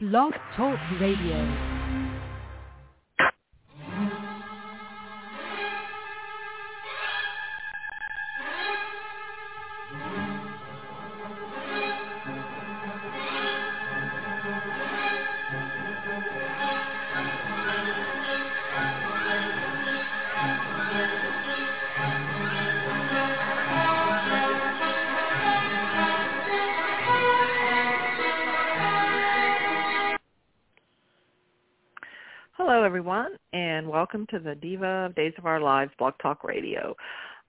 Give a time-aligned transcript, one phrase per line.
[0.00, 1.67] Blog Talk Radio.
[34.08, 36.96] Welcome to the Diva of Days of Our Lives Blog Talk Radio.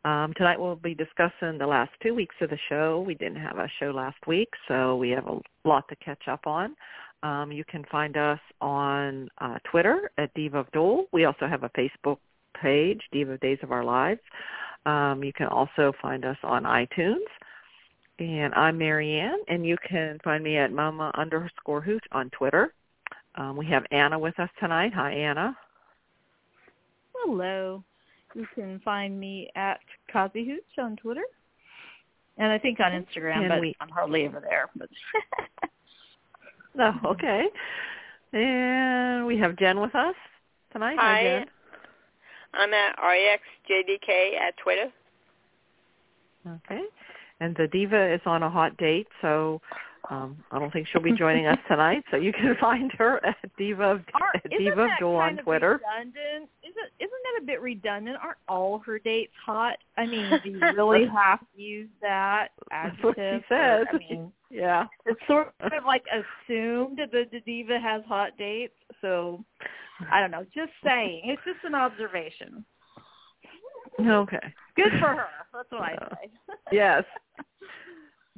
[0.04, 3.02] Um, tonight we'll be discussing the last two weeks of the show.
[3.08, 6.46] We didn't have a show last week, so we have a lot to catch up
[6.46, 6.76] on.
[7.24, 11.06] Um, you can find us on uh, Twitter at Diva of.
[11.14, 12.18] We also have a Facebook
[12.62, 14.20] page, Diva of Days of Our Lives.
[14.86, 17.24] Um, you can also find us on iTunes.
[18.20, 22.74] And I'm Marianne, and you can find me at Mama underscore Hoot on Twitter.
[23.36, 24.92] Um, we have Anna with us tonight.
[24.94, 25.56] Hi, Anna.
[27.24, 27.84] Hello.
[28.36, 29.80] You can find me at
[30.12, 31.24] Kazi Hooch on Twitter.
[32.38, 34.70] And I think on Instagram, And but we- I'm hardly ever there.
[34.76, 34.90] But
[36.80, 37.46] Oh, okay.
[38.32, 40.16] And we have Jen with us
[40.72, 40.98] tonight.
[41.00, 41.24] Hi.
[41.24, 41.46] Jen.
[42.54, 44.92] I'm at REXJDK at Twitter.
[46.48, 46.82] Okay.
[47.42, 49.62] And the diva is on a hot date, so
[50.10, 52.04] um, I don't think she'll be joining us tonight.
[52.10, 54.02] So you can find her at Diva of,
[54.34, 55.80] at isn't Diva of on Twitter.
[55.84, 56.50] Redundant?
[56.64, 58.18] Isn't isn't that a bit redundant?
[58.22, 59.78] Aren't all her dates hot?
[59.98, 63.86] I mean, do you really have to use that That's what she says.
[63.92, 64.88] Or, I mean, Yeah.
[65.06, 68.74] it's sort of like assumed that the, diva has hot dates.
[69.02, 69.44] So
[70.12, 70.46] I don't know.
[70.56, 71.22] Just saying.
[71.26, 72.66] It's just an observation.
[74.00, 74.54] Okay.
[74.76, 75.26] Good for her.
[75.54, 76.56] That's what I say.
[76.72, 77.04] Yes.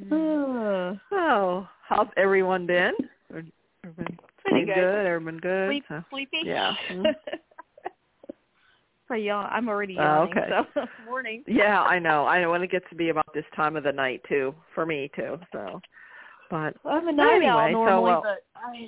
[0.09, 2.93] Uh, So, how's everyone been?
[3.29, 5.05] Everyone Pretty been good.
[5.05, 5.67] Everyone good?
[5.67, 6.01] Sleep, Huh?
[6.09, 6.41] sleepy.
[6.45, 6.75] Yeah.
[6.89, 7.15] Mhm.
[9.07, 9.47] so yawn.
[9.51, 10.37] I'm already Oh, yawning.
[10.37, 10.49] okay.
[10.73, 11.43] So morning.
[11.47, 12.25] Yeah, I know.
[12.25, 14.85] I know when it gets to be about this time of the night too, for
[14.85, 15.37] me too.
[15.51, 15.79] So,
[16.49, 18.87] but I'm a night owl Anyway, so, normally, well- but I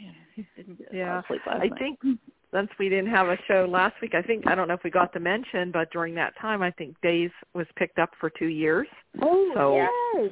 [0.00, 1.78] yeah, didn't get Yeah, sleep last I night.
[1.78, 2.00] think
[2.52, 4.90] since we didn't have a show last week, I think I don't know if we
[4.90, 8.46] got to mention, but during that time, I think Days was picked up for two
[8.48, 8.86] years.
[9.22, 10.30] Oh so yes,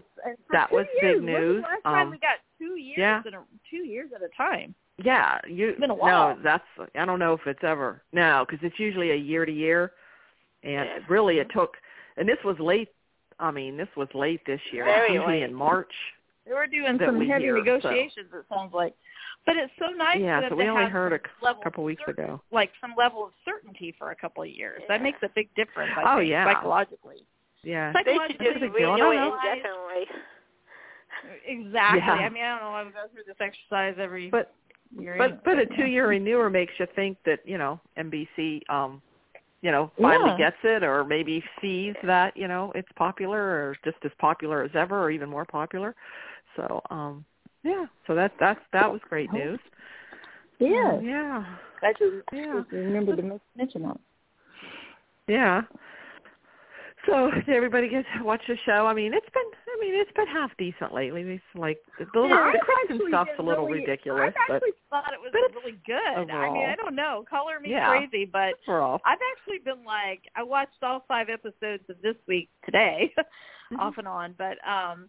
[0.52, 1.20] that was big years.
[1.20, 1.56] Was news.
[1.62, 3.22] the last time Um, we got two years yeah.
[3.26, 4.74] at a, two years at a time.
[5.02, 5.68] Yeah, you.
[5.70, 6.34] It's been a while.
[6.36, 6.64] No, that's
[6.96, 9.92] I don't know if it's ever no, because it's usually a year to year,
[10.64, 10.98] and Yeah.
[11.08, 11.74] really it took.
[12.16, 12.88] And this was late.
[13.38, 14.84] I mean, this was late this year.
[14.84, 15.42] Very usually late.
[15.44, 15.92] in March.
[16.48, 17.62] They were doing That some we heavy hear, so.
[17.62, 18.28] negotiations.
[18.32, 18.94] It sounds like,
[19.46, 21.84] but it's so nice for yeah, them so we only have heard a level couple
[21.84, 22.40] weeks cer- ago.
[22.50, 24.80] like some level of certainty for a couple of years.
[24.88, 25.92] That makes a big difference.
[25.96, 26.44] I Oh, think, yeah.
[26.46, 27.26] psychologically.
[27.62, 27.92] Yeah.
[27.92, 28.90] They should Psychologically, just big deal.
[28.90, 29.38] I renew don't it know.
[29.44, 30.06] indefinitely.
[31.46, 32.00] Exactly.
[32.00, 32.12] Yeah.
[32.12, 32.74] I mean, I don't know.
[32.76, 34.54] I would go through this exercise every But
[34.98, 35.16] year.
[35.18, 39.02] but but a two year renewer makes you think that you know NBC um
[39.62, 40.50] you know finally Yeah.
[40.50, 44.70] gets it or maybe sees that you know it's popular or just as popular as
[44.74, 45.94] ever or even more popular.
[46.56, 47.24] So um
[47.64, 49.58] yeah, so that that's that was great news.
[50.58, 51.00] Yeah.
[51.00, 51.44] Yeah.
[51.82, 52.60] I just, Yeah.
[52.60, 54.00] just remember to men- mention that.
[55.28, 55.62] Yeah.
[57.06, 58.86] So did everybody get to watch the show?
[58.86, 61.22] I mean, it's been I mean, it's been half decent lately.
[61.22, 64.54] It's like the, the, Yeah, the I've Kristen actually a little really- ridiculous, I but
[64.56, 65.94] actually thought it was but it's really good.
[65.96, 67.24] I mean, overall- I don't know.
[67.30, 67.88] Color me Yeah.
[67.90, 69.00] crazy, but overall.
[69.06, 73.14] I've actually been like, I watched all five episodes of this week today,
[73.72, 73.78] Mhm.
[73.78, 75.08] off and on, but um,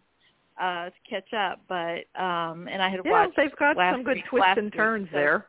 [0.60, 1.60] uh, to catch up.
[1.68, 3.36] But um, and I had Yeah, watched.
[3.36, 5.46] they've got last some good week- twists last and week, turns so- there.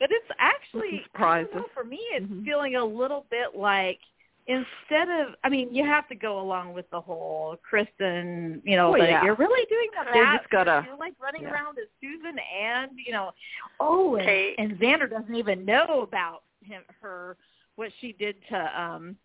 [0.00, 2.44] But it's actually, I don't know, for me, it's Mhm.
[2.44, 4.00] feeling a little bit like
[4.48, 8.90] instead of, I mean, you have to go along with the whole Kristen, you know,
[8.90, 9.22] Well, but yeah.
[9.24, 10.12] you're really doing that.
[10.12, 10.40] They math.
[10.40, 11.52] just gotta- You're like running yeah.
[11.52, 13.32] around as Susan and, you know,
[13.78, 14.56] oh, and, Kate.
[14.58, 17.36] and Xander doesn't even know about him, her,
[17.76, 19.16] what she did to, um,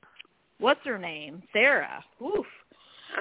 [0.59, 2.05] what's her name, Sarah.
[2.21, 2.45] Oof.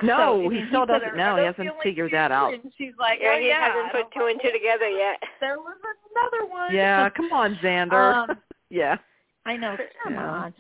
[0.03, 1.37] No, So, I he still said, doesn't "Are know.
[1.37, 2.53] He hasn't figured that out.
[2.55, 3.69] And she's like, Yeah, oh, he yeah.
[3.73, 5.23] hasn't put two and two together yet.
[5.41, 5.77] There was
[6.13, 6.75] another one.
[6.75, 8.15] Yeah, come on, Xander.
[8.15, 8.41] Um,
[8.71, 8.97] yeah.
[9.45, 9.77] I know.
[10.05, 10.29] Come Yeah.
[10.31, 10.55] on.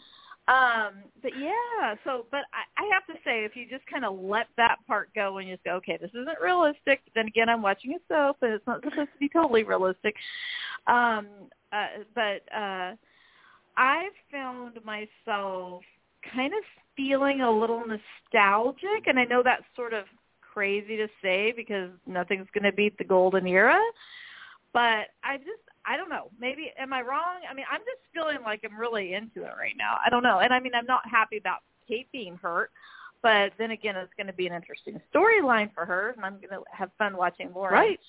[0.48, 4.16] Um, but yeah, so but I, I have to say, if you just kind of
[4.16, 7.00] let that part go and you just go, okay, this isn't realistic.
[7.16, 10.14] Then again, I'm watching a soap, and it's not supposed to be totally realistic.
[10.86, 11.26] Um,
[11.72, 12.94] uh, but uh,
[13.76, 15.82] I've found myself
[16.34, 16.62] kind of
[16.96, 20.04] feeling a little nostalgic, and I know that's sort of
[20.40, 23.78] crazy to say because nothing's going to beat the golden era.
[24.72, 26.30] But I just I don't know.
[26.40, 27.40] Maybe am I wrong?
[27.48, 29.98] I mean, I'm just feeling like I'm really into it right now.
[30.04, 30.40] I don't know.
[30.40, 32.70] And I mean, I'm not happy about Kate being hurt,
[33.22, 36.50] But then again, it's going to be an interesting storyline for her, and I'm going
[36.50, 37.72] to have fun watching Lauren.
[37.74, 38.00] Right.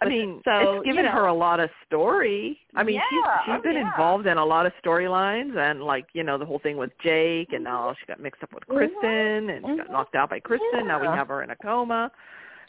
[0.00, 2.58] I mean, so, it's you given know- her a lot of story.
[2.74, 3.90] I mean, Yeah, she's she's oh, been yeah.
[3.90, 7.52] involved in a lot of storylines, and like you know the whole thing with Jake,
[7.52, 8.76] and now she got mixed up with Mhm.
[8.76, 10.86] Kristen, and she got knocked out by Kristen.
[10.86, 12.10] Now we have her in a coma,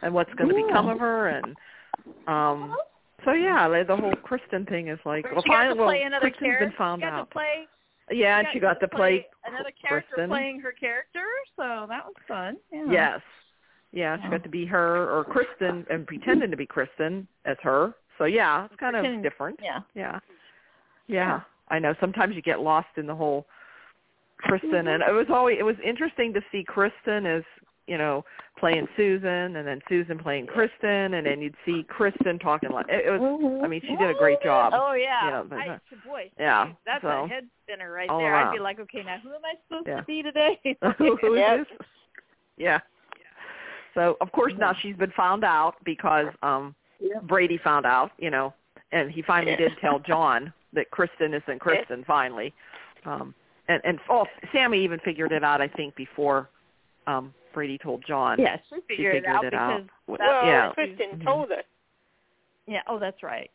[0.01, 0.65] and what's going to Yeah.
[0.67, 1.27] become of her?
[1.29, 1.55] And
[2.27, 2.75] um,
[3.23, 5.97] so yeah, like, the whole Kristen thing is like, well, she got finally, to play
[5.99, 6.65] well, another Kristen's character.
[6.67, 7.29] been found she got out.
[7.29, 7.67] To play,
[8.11, 10.29] yeah, and she got to play another character Kristen.
[10.29, 11.25] playing her character,
[11.55, 12.57] so that was fun.
[12.71, 12.85] Yeah.
[12.91, 13.21] Yes.
[13.91, 14.29] Yeah, she Yeah.
[14.31, 17.93] got to be her or Kristen and pretending to be Kristen as her.
[18.17, 19.59] So yeah, it's kind of different.
[19.63, 19.79] Yeah.
[19.95, 20.19] Yeah.
[21.07, 21.15] Yeah.
[21.17, 21.41] Yeah.
[21.69, 23.47] I know sometimes you get lost in the whole
[24.37, 24.87] Kristen Mm-hmm.
[24.87, 27.43] and it was always it was interesting to see Kristen as,
[27.87, 28.25] you know,
[28.57, 33.05] playing Susan and then Susan playing Kristen and then you'd see Kristen talking like it,
[33.19, 34.73] was I mean, she did a great job.
[34.75, 35.25] Oh yeah.
[35.25, 38.35] you know, but, I, boy, yeah, that's so, a head spinner right there.
[38.35, 39.97] I'd be like, okay, now who am I supposed Yeah.
[39.97, 40.59] to be today?
[40.97, 41.87] Who is this?
[42.57, 42.79] Yeah.
[43.93, 47.19] So of course now she's been found out because um Yeah.
[47.23, 48.53] Brady found out, you know,
[48.91, 52.53] and he finally did tell John that Kristen isn't Kristen finally.
[53.05, 53.35] Um
[53.67, 56.49] and and oh, Sami even figured it out I think before
[57.05, 58.39] um Brady told John.
[58.39, 59.81] yeah, she She figured, figured it out it out.
[59.83, 60.71] because Well, that's yeah.
[60.73, 61.23] Kristen Mhm.
[61.23, 61.63] told her.
[62.67, 62.81] yeah.
[62.85, 63.49] Oh, that's right.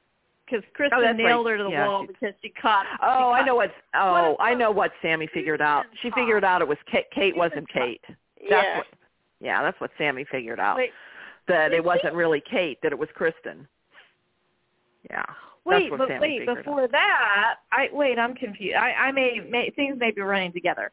[0.47, 1.53] Because Kristen that's nailed right.
[1.53, 2.87] her to the Yeah, wall she- because she caught.
[2.91, 3.73] she Oh, I know what.
[3.95, 5.87] Oh, What- I know what Sami figured out.
[5.93, 7.09] She Susan figured out it was Kate.
[7.13, 8.05] Kate wasn't Susan Kate.
[8.09, 8.17] That's
[8.67, 8.77] yeah.
[8.79, 8.87] what.
[9.39, 10.77] Yeah, that's what Sami figured out.
[10.77, 10.93] Wait,
[11.47, 11.81] that it she?
[11.83, 12.81] wasn't really Kate.
[12.83, 13.69] That it was Kristen.
[15.09, 15.25] Yeah.
[15.65, 16.39] wait, what but Sami wait.
[16.41, 18.19] figured Before that, I wait.
[18.19, 18.77] I'm confused.
[18.77, 20.91] I, I may, may things may be running together.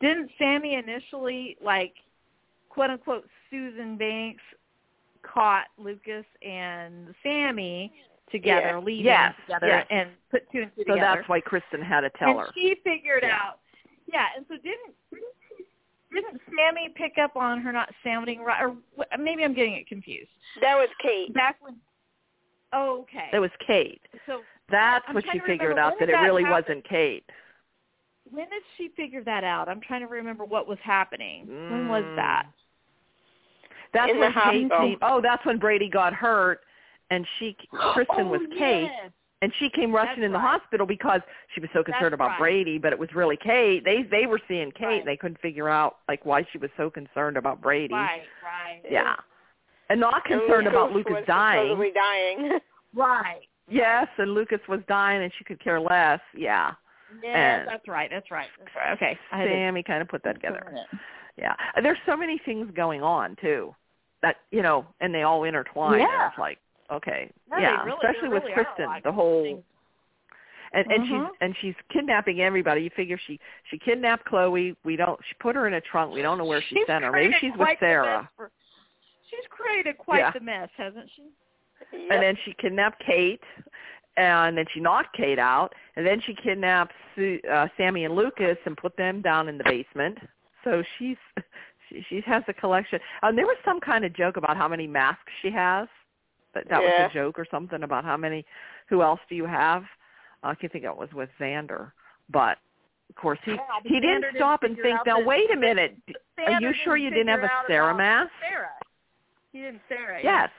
[0.00, 1.94] Didn't Sami initially like,
[2.74, 4.42] quote unquote, Susan Banks
[5.22, 7.92] caught Lucas and Sami
[8.30, 8.78] together, Yeah.
[8.78, 9.86] leaving Yes, together, yes.
[9.90, 11.00] and put two and two So together.
[11.16, 12.48] that's why Kristen had to tell and her.
[12.54, 13.36] she figured Yeah.
[13.42, 13.60] out.
[14.12, 14.94] Yeah, and so didn't
[16.12, 18.76] didn't Sami pick up on her not sounding right, or
[19.18, 20.30] maybe I'm getting it confused.
[20.60, 21.32] That was Kate.
[21.34, 21.80] Back when.
[22.72, 23.30] Oh, okay.
[23.32, 24.00] It was Kate.
[24.26, 26.62] so That's I'm what she remember, figured out when that it really happen?
[26.62, 27.28] wasn't Kate.
[28.30, 29.68] when did she figure that out?
[29.68, 31.46] I'm trying to remember what was happening.
[31.70, 32.16] When was Mm.
[32.16, 32.46] that?
[33.94, 34.78] That's In the when Kate hospital.
[34.80, 34.98] came.
[35.02, 36.60] Oh, that's when Brady got hurt,
[37.10, 37.56] and she
[37.92, 39.10] Kristen oh, was Kate, yes.
[39.40, 40.58] and she came rushing That's in the right.
[40.60, 41.20] hospital because
[41.54, 42.38] she was so concerned That's about right.
[42.38, 43.84] Brady, but it was really Kate.
[43.84, 44.98] They they were seeing Kate, Right.
[45.00, 47.94] and they couldn't figure out like why she was so concerned about Brady.
[47.94, 49.14] Right, right, Yeah,
[49.88, 51.64] and not And concerned about Lucas Lucas was dying.
[51.68, 52.58] supposedly dying.
[52.94, 53.40] right.
[53.70, 56.20] Yes, and Lucas was dying, and she could care less.
[56.36, 56.72] Yeah,
[57.22, 58.10] Yes, And- that's right.
[58.10, 58.48] That's right.
[58.58, 58.92] That's right.
[58.94, 60.66] Okay, I Sami kind of put that together.
[61.36, 63.74] Yeah, there's so many things going on too,
[64.24, 66.00] that you know, and they all intertwine.
[66.00, 66.28] and Yeah.
[66.28, 66.58] it's like
[66.90, 69.62] okay, No, yeah, really- especially there with really Kristen, the whole
[70.72, 71.08] and and Mhm.
[71.28, 72.82] she's and she's kidnapping everybody.
[72.82, 73.38] You figure she
[73.70, 74.74] she kidnapped Chloe.
[74.84, 75.20] We don't.
[75.24, 76.12] She put her in a trunk.
[76.14, 77.12] We don't know where she She's sent her.
[77.12, 78.28] Maybe she's with Sarah.
[78.36, 78.50] for-
[79.30, 80.30] she's created quite Yeah.
[80.30, 81.22] the mess, hasn't she?
[81.92, 82.10] Yep.
[82.12, 83.42] And then she kidnapped Kate,
[84.16, 88.58] and then she knocked Kate out, and then she kidnapped Su- uh, Sami and Lucas
[88.64, 90.18] and put them down in the basement.
[90.64, 91.18] So she's
[91.94, 92.98] she, she has a collection.
[93.22, 95.88] And there was some kind of joke about how many masks she has.
[96.54, 97.02] That that Yeah.
[97.04, 98.44] was a joke or something about how many.
[98.88, 99.82] Who else do you have?
[100.42, 101.90] Uh, I can't think it was with Xander,
[102.30, 102.58] but
[103.10, 105.00] of course he Yeah, but he didn't Xander didn't stop and think.
[105.06, 105.96] Now that- wait a minute.
[106.46, 108.30] Are you sure you didn't have a Sarah mask?
[108.48, 108.68] Sarah.
[109.52, 110.20] He didn't Sarah.
[110.22, 110.50] Yes.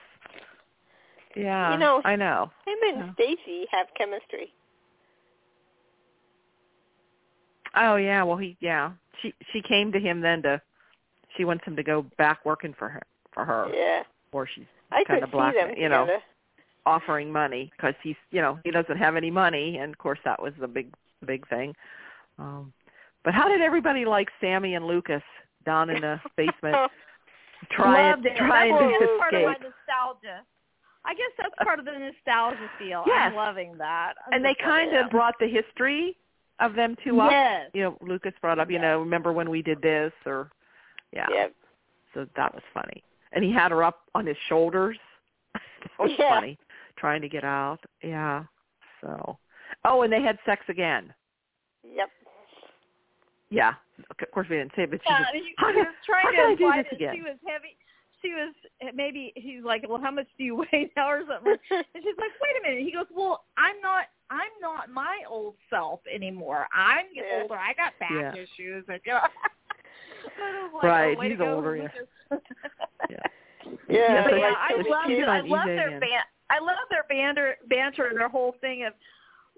[1.34, 2.50] Yeah, You know- I know.
[2.66, 3.12] Him and Yeah.
[3.12, 4.52] Stacy have chemistry.
[7.74, 8.92] Oh yeah, well he yeah.
[9.20, 10.60] She she came to him then to
[11.36, 13.02] she wants him to go back working for her
[13.32, 14.02] for her Yeah.
[14.32, 16.22] or she's I kind of see black them you know together.
[16.84, 20.40] offering money because he's you know he doesn't have any money and of course that
[20.40, 20.92] was the big
[21.24, 21.74] big thing.
[22.38, 22.72] Um
[23.24, 25.22] but how did everybody like Sami and Lucas
[25.64, 26.76] down in the basement
[27.70, 28.36] trying Loved it.
[28.36, 29.72] trying to that's part of my escape?
[29.88, 30.42] nostalgia.
[31.04, 33.04] I guess that's part of the nostalgia feel.
[33.06, 33.30] Yes.
[33.30, 34.14] I'm loving that.
[34.26, 36.16] I'm And they kind of brought the history
[36.58, 37.30] of them two up.
[37.30, 37.70] Yes.
[37.74, 40.50] You know, Lucas brought up, you know, remember when we did this or
[41.16, 41.26] yeah.
[41.30, 41.52] Yep.
[42.14, 43.02] So that was funny.
[43.32, 44.96] And he had her up on his shoulders.
[45.54, 46.28] that was Yeah.
[46.40, 46.58] funny.
[46.96, 47.80] Trying to get out.
[48.02, 48.44] Yeah.
[49.00, 49.38] So
[49.84, 51.12] Oh, and they had sex again.
[51.82, 52.10] Yep.
[53.50, 53.74] Yeah.
[54.10, 56.52] Of course we didn't say it, but she Yeah, was, how, was trying how to
[56.52, 57.14] imply that again?
[57.14, 57.76] she was heavy.
[58.22, 58.54] She was
[58.94, 61.52] maybe he's like, well, how much do you weigh now or something?
[61.70, 62.84] And she's like, wait a minute.
[62.84, 64.06] He goes, well, I'm not.
[64.28, 66.66] I'm not my old self anymore.
[66.74, 67.42] I'm Yeah.
[67.42, 67.54] older.
[67.54, 68.42] I got back Yeah.
[68.42, 68.84] issues.
[68.88, 69.20] And, you know,
[70.40, 71.88] I was like, Right, oh, he's older, yeah.
[73.10, 73.16] Yeah.
[73.18, 73.18] Yeah.
[73.88, 77.04] Yeah, But yeah, like- I love she's I love eBay their ban- I love their
[77.08, 78.92] banter banter and their whole thing of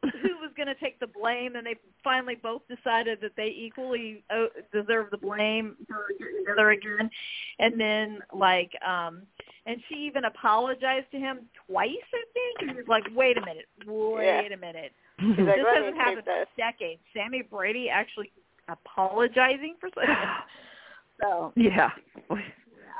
[0.02, 4.22] who was going to take the blame, and they finally both decided that they equally
[4.30, 7.10] uh, deserve the blame for getting other again.
[7.58, 9.22] And then, like, um,
[9.66, 11.90] and she even apologized to him twice.
[12.14, 14.54] I think he was like, "Wait a minute, wait Yeah.
[14.54, 16.46] a minute." She's like, this let me hasn't keep happened this.
[16.56, 17.00] in decades.
[17.14, 18.30] Sami Brady actually
[18.68, 20.14] apologizing for something.
[21.20, 21.90] So yeah.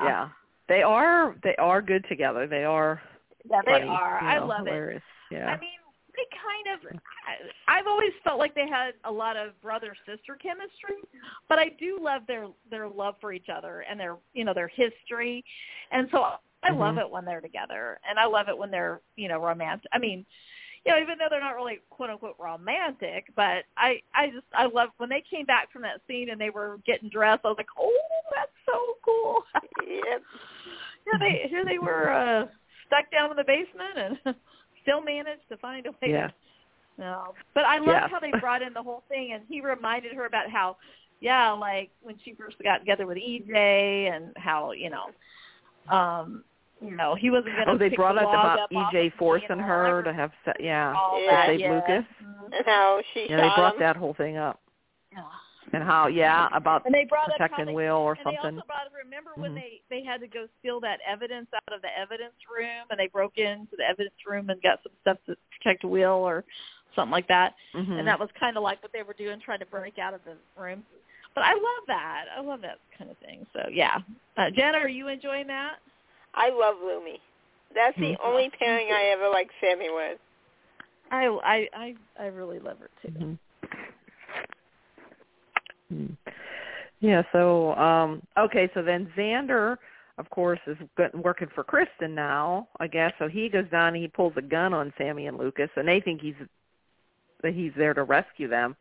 [0.02, 0.28] Yeah.
[0.68, 2.48] They are they are good together.
[2.48, 3.00] They are
[3.48, 4.18] yeah, they funny, are.
[4.20, 5.02] you I know, love it.
[5.30, 5.46] Yeah.
[5.46, 5.78] I mean,
[6.16, 7.00] they kind of.
[7.68, 10.96] I've always felt like they had a lot of brother sister chemistry,
[11.48, 14.66] but I do love their their love for each other and their you know their
[14.66, 15.44] history,
[15.92, 16.24] and so
[16.64, 17.02] I love Mhm.
[17.02, 19.88] it when they're together, and I love it when they're you know romantic.
[19.92, 20.26] I mean.
[20.88, 24.66] You know, even though they're not really quote unquote romantic, but I I just I
[24.66, 27.42] love when they came back from that scene and they were getting dressed.
[27.44, 27.92] I was like, oh,
[28.34, 29.42] that's so cool.
[29.86, 30.22] Yep.
[31.04, 32.46] here they here they were uh
[32.86, 34.34] stuck down in the basement and
[34.82, 36.30] still managed to find a way Yeah.
[36.98, 38.08] no but i love Yeah.
[38.08, 40.76] how they brought in the whole thing and he reminded her about how
[41.20, 43.50] yeah like when she first got together with ej
[44.14, 46.44] and how you know um
[46.80, 49.04] you know he wasn't going to Oh, they pick brought the up about EJ of
[49.04, 51.30] me forcing and her to have se- yeah, all Yeah.
[51.36, 51.70] that, save yeah.
[51.72, 52.04] Lucas.
[52.22, 52.52] Mhm.
[52.56, 53.80] And how she Yeah, they brought him.
[53.80, 54.60] that whole thing up.
[55.12, 55.24] Yeah.
[55.72, 58.56] And how yeah, about and they brought up protecting they Will or and they something.
[58.58, 59.54] also brought remember when Mhm.
[59.56, 63.08] they they had to go steal that evidence out of the evidence room, and they
[63.08, 66.44] broke into the evidence room and got some stuff to protect Will or
[66.94, 67.98] something like that, Mhm.
[67.98, 70.24] and that was kind of like what they were doing, trying to break out of
[70.24, 70.84] the room.
[71.34, 72.26] But I love that.
[72.34, 73.46] I love that kind of thing.
[73.52, 74.00] So yeah,
[74.36, 75.80] uh, Jenna, are you enjoying that?
[76.34, 77.18] I love Lumi.
[77.74, 80.18] That's the only pairing I ever liked Sami with.
[81.10, 83.08] I I I, I really love her too.
[83.08, 83.38] Mhm.
[85.88, 86.06] Hmm.
[87.00, 89.76] Yeah, so um okay, so then Xander
[90.18, 93.12] of course is go- working for Kristen now, I guess.
[93.18, 96.00] So he goes down and he pulls a gun on Sami and Lucas and they
[96.00, 96.34] think he's
[97.42, 98.76] that he's there to rescue them.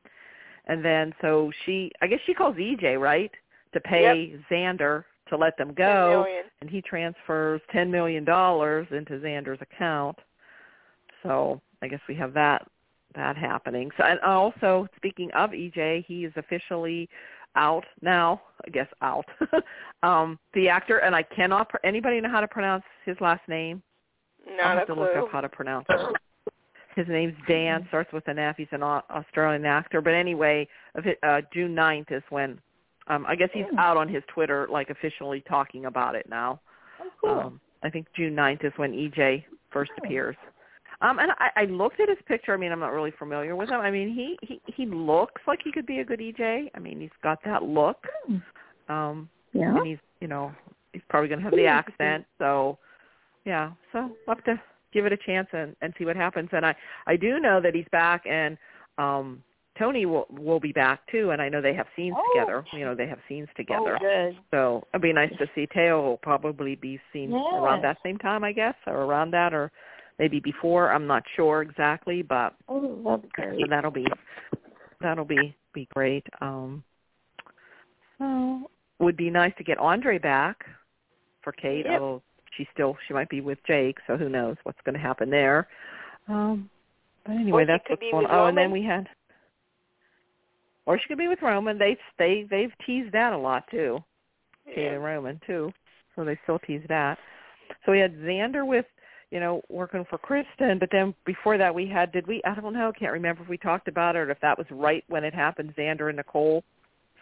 [0.66, 3.32] And then so she I guess she calls EJ, right?
[3.74, 6.25] To pay Xander to let them go
[6.62, 10.17] and he transfers ten million dollars into Xander's account.
[11.24, 12.67] So I guess we have that
[13.15, 13.89] that happening.
[13.98, 17.10] So and also speaking of EJ, he is officially
[17.55, 18.41] out now.
[18.65, 19.25] I guess out.
[20.03, 21.69] um, the actor, and I cannot.
[21.69, 23.81] pr- Anybody know how to pronounce his last name?
[24.62, 25.03] I'll have a to clue.
[25.03, 26.15] look up how to pronounce it.
[26.96, 27.86] His name's Dan.
[27.89, 28.55] Starts with an F.
[28.57, 30.01] He's an Australian actor.
[30.01, 30.67] But anyway,
[31.24, 32.60] uh, June ninth is when.
[33.10, 33.80] Um, I guess he's Hmm.
[33.80, 36.60] out on his Twitter, like officially talking about it now.
[37.00, 37.30] Oh, cool.
[37.30, 40.36] Um, I think June ninth is when EJ first appears.
[41.02, 42.54] Um, and I, I looked at his picture.
[42.54, 43.80] I mean, I'm not really familiar with him.
[43.80, 46.72] I mean, he he he looks like he could be a good EJ.
[46.74, 48.04] I mean, he's got that look.
[48.90, 49.78] Um, yeah.
[49.78, 50.52] and he's you know
[50.94, 52.26] he's probably going to have the accent.
[52.40, 52.80] So
[53.46, 54.60] yeah, so we'll have to
[54.92, 56.50] give it a chance and and see what happens.
[56.52, 58.58] And I I do know that he's back and
[58.98, 59.44] um
[59.77, 61.31] Tony will will be back too.
[61.31, 62.34] And I know they have scenes Oh.
[62.34, 62.65] together.
[62.74, 63.96] You know, they have scenes together.
[63.96, 64.38] Oh, good.
[64.51, 68.43] So it'd be nice to see Teo will probably be seen around that same time,
[68.43, 69.72] I guess, or around that, or
[70.19, 70.91] maybe before.
[70.91, 73.60] I'm not sure exactly, but Oh, that'd be great.
[73.62, 74.07] so that'll be
[75.01, 76.25] that'll be be great.
[76.41, 76.84] Um,
[78.17, 78.69] so
[79.00, 80.65] would be nice to get Andre back
[81.43, 82.01] for Kate, Yep.
[82.01, 82.22] although
[82.55, 85.67] she still she might be with Jake, so who knows what's going to happen there.
[86.27, 86.69] Um,
[87.25, 88.31] but anyway, Or that's what's going on.
[88.36, 89.07] Oh, and then we had,
[90.88, 91.77] or she could be with Roman.
[91.77, 94.00] They they they've teased that a lot too.
[94.65, 94.94] Yeah.
[94.94, 95.72] Roman too.
[96.15, 97.20] So they still tease that.
[97.86, 98.86] So we had Xander with,
[99.29, 102.74] you know, working for Kristen, but then before that we had did we I don't
[102.74, 105.36] know, can't remember if we talked about it or if that was right when it
[105.36, 106.63] happened, Xander and Nicole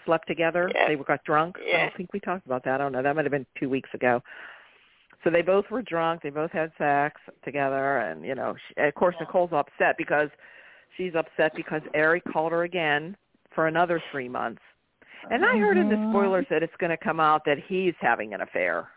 [0.06, 0.72] slept together.
[0.74, 0.88] Yeah.
[0.88, 1.58] They got drunk.
[1.60, 2.76] I don't think we talked about that.
[2.76, 3.02] I don't know.
[3.02, 4.22] That might have been two weeks ago.
[5.24, 6.22] So they both were drunk.
[6.22, 10.30] They both had sex together, and you know, she, of course, Nicole's upset because
[10.96, 13.18] she's upset because Eric called her again
[13.56, 14.62] for another three months.
[15.32, 18.36] And I heard in the spoilers that it's going to come out that he's having
[18.36, 18.90] an affair,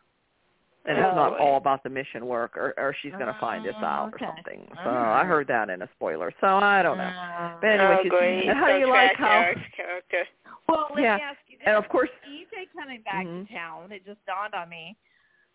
[0.84, 3.64] and it's Oh, not all about the mission work, or, or she's going to find
[3.64, 4.26] this Oh, out okay.
[4.26, 4.68] or something.
[4.84, 6.30] So All I heard that in a spoiler.
[6.42, 7.04] So I don't know.
[7.04, 8.46] Uh, But anyway, oh, she's, great.
[8.54, 9.40] how do you like trash how?
[9.40, 10.24] Eric's character.
[10.68, 11.16] well, let Yeah.
[11.16, 11.64] me ask you this.
[11.66, 13.46] And of course, EJ coming back Mhm.
[13.48, 14.94] to town, it just dawned on me.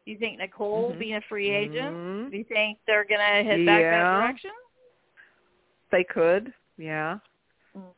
[0.06, 1.00] Do you think Nicole Mhm.
[1.00, 1.96] being a free agent?
[1.96, 2.32] Mhm.
[2.32, 4.18] Do you think they're going to head back that Yeah.
[4.22, 4.52] direction?
[5.92, 7.20] They could, yeah.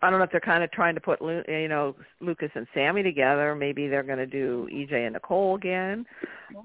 [0.01, 3.03] I don't know if they're kind of trying to put you know Lucas and Sami
[3.03, 3.55] together.
[3.55, 6.05] Maybe they're going to do EJ and Nicole again.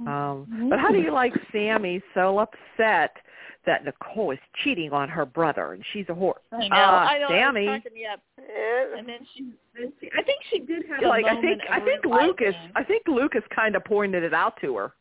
[0.06, 3.16] Um, but how do you like Sami so upset
[3.66, 6.34] that Nicole is cheating on her brother and she's a whore?
[6.52, 6.76] I know.
[6.76, 7.28] Uh, I know.
[7.28, 7.66] Sami.
[7.66, 8.20] Me up.
[8.96, 12.54] And then she, I think she did have Like a I think I think Lucas
[12.76, 14.92] I think Lucas kind of pointed it out to her.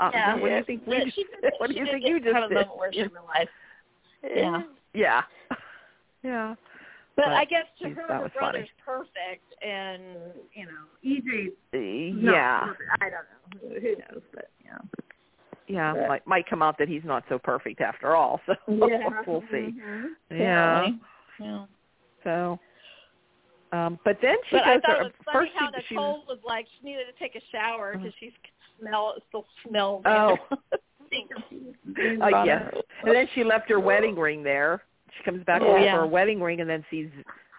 [0.00, 0.34] Uh, Yeah.
[0.36, 0.84] What do you think?
[0.86, 1.24] that We, she,
[1.58, 2.50] what do you think you just did?
[2.50, 3.48] moment where she realized.
[4.24, 4.62] Yeah.
[4.92, 5.22] Yeah.
[6.24, 6.54] Yeah.
[7.16, 8.52] But, But I guess to her, her was funny.
[8.52, 10.02] brother's perfect, and
[10.52, 12.64] you know, EJ's Uh, Yeah.
[12.66, 12.90] perfect.
[13.00, 13.80] I don't know.
[13.80, 14.22] Who knows?
[14.32, 14.78] But yeah.
[15.68, 15.94] Yeah.
[15.94, 16.08] Yeah.
[16.08, 18.40] Might might come out that he's not so perfect after all.
[18.46, 19.74] So we'll see.
[19.78, 20.08] Mhm.
[20.30, 20.88] Yeah.
[21.38, 21.66] Yeah.
[22.24, 22.58] So.
[23.72, 24.82] Um, but then she But I goes.
[24.82, 27.34] thought to- it was funny first how she, she was like she needed to take
[27.34, 28.32] a shower because she's
[28.78, 30.02] smell still smells.
[30.06, 30.36] Oh.
[30.50, 30.56] oh
[32.22, 32.74] Uh, yes.
[33.04, 34.82] And then she left her wedding ring there.
[35.16, 35.94] She comes back Oh, over yeah.
[35.94, 37.08] for her wedding ring, and then sees.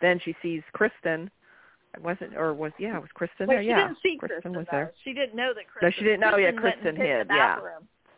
[0.01, 1.29] Then she sees Kristen.
[1.93, 3.63] It wasn't, or was yeah, it was Kristen Wait, there.
[3.63, 4.77] she yeah, didn't see Kristen Kristen was though.
[4.77, 4.93] there.
[5.03, 7.35] She didn't know that Kristen No, she didn't know, yeah, Kristen hid in hid, the
[7.35, 7.59] yeah.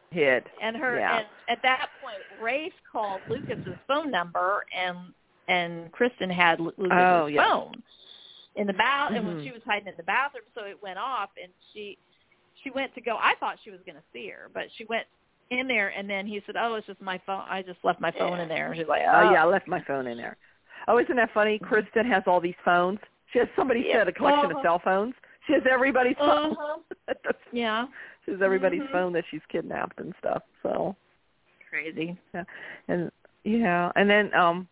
[0.10, 0.44] Hid.
[0.62, 1.18] And her Yeah.
[1.20, 4.98] and at that point, Rafe called Lucas's phone number, and
[5.48, 7.44] and Kristen had Lu- Lucas's Oh, yeah.
[7.48, 7.84] phone
[8.56, 9.44] in the bath, and when Mhm.
[9.44, 11.98] she was hiding in the bathroom, so it went off, and she
[12.64, 13.18] she went to go.
[13.18, 15.06] I thought she was going to see her, but she went
[15.50, 17.44] in there, and then he said, "Oh, it's just my phone.
[17.50, 19.68] I just left my phone in there." And she's like, Oh "Oh, yeah, I left
[19.68, 20.38] my phone in there.
[20.88, 21.60] Oh, isn't that funny?
[21.60, 23.00] Kristen has all these phones.
[23.34, 24.00] She has somebody Yeah.
[24.00, 24.60] said a collection Uh-huh.
[24.60, 25.16] of cell phones.
[25.46, 26.54] She has everybody's phone.
[26.54, 26.78] Uh-huh.
[27.52, 27.88] yeah,
[28.26, 28.92] she has everybody's Mhm.
[28.92, 30.44] phone that she's kidnapped and stuff.
[30.64, 30.96] So
[31.70, 32.44] crazy." yeah,
[32.88, 33.12] and
[33.44, 34.68] yeah, and then um,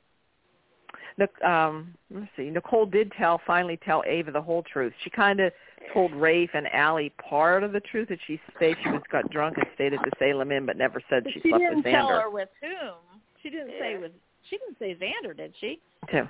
[1.46, 2.50] um, let's see.
[2.50, 4.94] Nicole did tell finally tell Ava the whole truth.
[5.04, 5.52] She kind of
[5.94, 8.76] told Rafe and Allie part of the truth that she stayed.
[8.84, 11.40] She was got drunk and stayed at the Salem Inn, but never said But she,
[11.42, 12.22] she slept didn't with tell Xander.
[12.24, 13.20] her with whom.
[13.42, 14.00] She didn't say Yeah.
[14.00, 14.12] with.
[14.50, 15.80] She didn't say Xander, did she?
[16.12, 16.28] Too.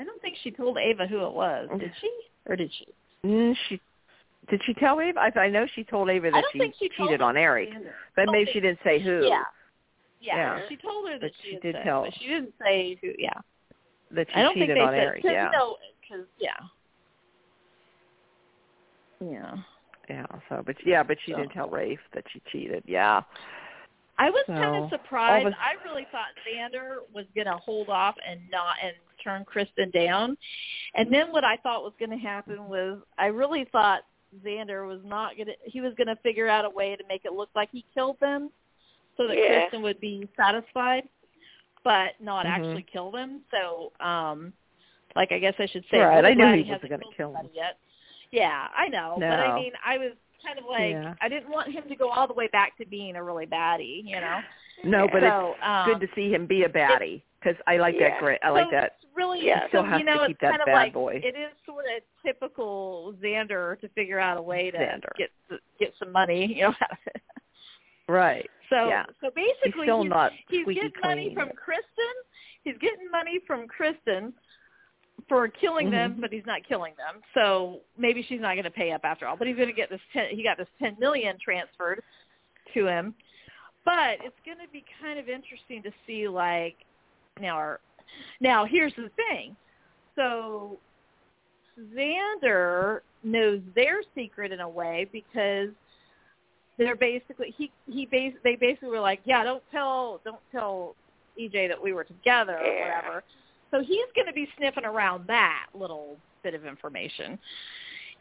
[0.00, 1.68] I don't think she told Ava who it was.
[1.78, 2.10] Did she?
[2.48, 2.86] Or did she?
[3.26, 3.80] Mm, she
[4.50, 5.20] did she tell Ava?
[5.20, 7.92] I, I know she told Ava that she, she cheated on Eric, Xander.
[8.16, 9.26] but maybe think- she didn't say who.
[9.28, 9.42] Yeah.
[10.22, 10.36] Yeah.
[10.58, 10.60] Yeah.
[10.68, 13.12] She told her that But she, she did said, tell- but she didn't say who.
[13.18, 13.30] Yeah.
[14.12, 14.98] That she I don't think cheated they on said.
[14.98, 15.24] Eric.
[15.24, 15.50] Yeah.
[15.52, 16.50] Know, because yeah.
[19.20, 19.56] Yeah.
[20.08, 20.26] Yeah.
[20.48, 21.38] So, but yeah, but she So.
[21.38, 22.82] didn't tell Rafe that she cheated.
[22.86, 23.22] Yeah.
[24.18, 25.46] I was So, kind of surprised.
[25.46, 29.90] of I really thought Xander was going to hold off and not and turn Kristen
[29.90, 30.36] down.
[30.94, 34.02] And then what I thought was going to happen was I really thought
[34.44, 37.24] Xander was not going to he was going to figure out a way to make
[37.24, 38.50] it look like he killed them
[39.16, 39.60] so that Yeah.
[39.62, 41.08] Kristen would be satisfied
[41.84, 42.50] but not Mhm.
[42.50, 43.42] actually kill them.
[43.50, 44.52] So um
[45.16, 47.02] like I guess I should say Right, really I knew glad he he wasn't hasn't
[47.02, 47.50] gonna killed kill them.
[47.54, 47.76] yet.
[48.30, 50.12] Yeah, I know, but I mean, I was
[50.46, 51.14] kind of like Yeah.
[51.20, 54.02] I didn't want him to go all the way back to being a really baddie,
[54.04, 54.40] you know.
[54.84, 57.96] No, but so, it's um, good to see him be a baddie because I like
[57.98, 58.10] Yeah.
[58.10, 58.20] that.
[58.20, 58.40] grit.
[58.42, 58.96] I like so that.
[59.02, 59.66] It's really, Yeah.
[59.68, 61.20] Still so, has you know, to keep it's that kind of bad like boy.
[61.22, 65.14] it is sort of typical Xander to figure out a way to Xander.
[65.16, 65.30] get
[65.78, 66.74] get some money, you know.
[68.08, 68.18] out of it.
[68.18, 68.50] Right.
[68.70, 69.04] so Yeah.
[69.20, 71.34] so He's basically, still he's, not he's getting money clean.
[71.34, 72.14] from Kristen.
[72.64, 74.32] He's getting money from Kristen
[75.28, 76.20] for killing them, Mhm.
[76.20, 77.22] but he's not killing them.
[77.34, 79.36] So maybe she's not going to pay up after all.
[79.36, 80.00] But he's going to get this.
[80.12, 82.02] 10, he got this ten million transferred
[82.74, 83.14] to him.
[83.84, 86.76] But it's going to be kind of interesting to see, like,
[87.40, 87.56] now.
[87.56, 87.80] Our,
[88.40, 89.56] now here's the thing.
[90.16, 90.78] So
[91.94, 95.70] Xander knows their secret in a way because
[96.82, 100.94] they're basically he he bas- they basically were like, yeah, don't tell don't tell
[101.40, 102.96] EJ that we were together or Yeah.
[102.96, 103.24] whatever.
[103.70, 107.38] So he's going to be sniffing around that little bit of information.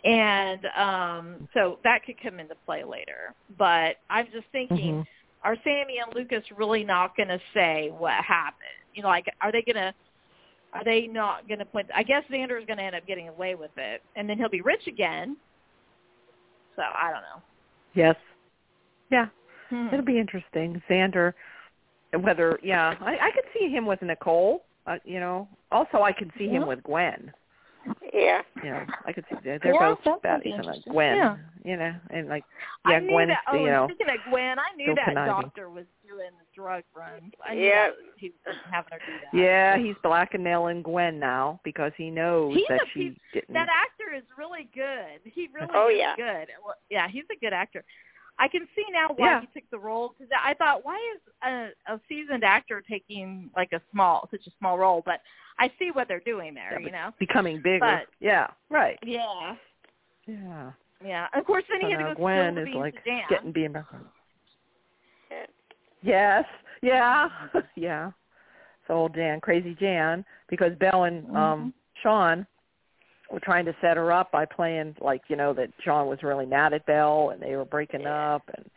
[0.04, 3.34] And um so that could come into play later.
[3.58, 5.08] But I'm just thinking Mhm.
[5.44, 8.70] are Sami and Lucas really not going to say what happened?
[8.94, 9.94] You know, like are they going to
[10.74, 11.90] are they not going to point?
[11.94, 14.48] I guess Xander is going to end up getting away with it, and then he'll
[14.48, 15.36] be rich again.
[16.78, 17.42] So I don't know.
[17.94, 18.16] Yes.
[19.12, 19.28] Yeah.
[19.70, 19.88] Hmm.
[19.92, 20.82] It'll be interesting.
[20.90, 21.34] Xander,
[22.20, 24.64] whether yeah, I, I could see him with Nicole.
[24.88, 27.32] Uh, you know, also I could see him with Gwen.
[28.14, 28.42] Yeah.
[28.64, 30.94] Know, I could see they're, they're Yeah, both that like interesting.
[30.94, 31.16] Gwen.
[31.16, 31.38] Yeah.
[31.64, 32.44] You know, and like
[32.86, 33.38] I yeah, that.
[33.52, 33.88] Oh, you know.
[33.88, 35.32] speaking of Gwen, I knew that conniving.
[35.32, 37.32] doctor was doing the drug run.
[37.48, 37.88] I knew Yeah.
[37.88, 39.38] that he was having her do that.
[39.38, 43.54] Yeah, he's blackmailing Gwen now because he knows He's that a she didn't.
[43.54, 45.22] That actor is really good.
[45.24, 46.16] He really Oh, is yeah.
[46.16, 46.48] good.
[46.66, 47.84] Well, Yeah, he's a good actor.
[48.42, 49.42] I can see now why Yeah.
[49.42, 53.72] he took the role because I thought, why is a, a seasoned actor taking like
[53.72, 55.04] a small, such a small role?
[55.06, 55.22] But
[55.60, 56.72] I see what they're doing there.
[56.80, 57.12] Yeah, you know?
[57.20, 57.80] becoming bigger.
[57.80, 58.98] But- yeah, right.
[59.04, 59.56] Yeah.
[60.26, 60.72] Yeah.
[61.06, 61.28] Yeah.
[61.36, 63.22] Of course, then So he had to now go Gwen is like to Dan.
[63.30, 63.76] getting being.
[66.02, 66.46] Yes.
[66.82, 67.30] Yeah.
[67.76, 68.12] yeah.
[68.88, 71.36] So old Jan, crazy Jan, because Belle and Mm-hmm.
[71.36, 72.48] um Shawn
[73.32, 76.46] were trying to set her up by playing like you know that Shawn was really
[76.46, 78.36] mad at Belle and they were breaking Yeah.
[78.36, 78.70] up and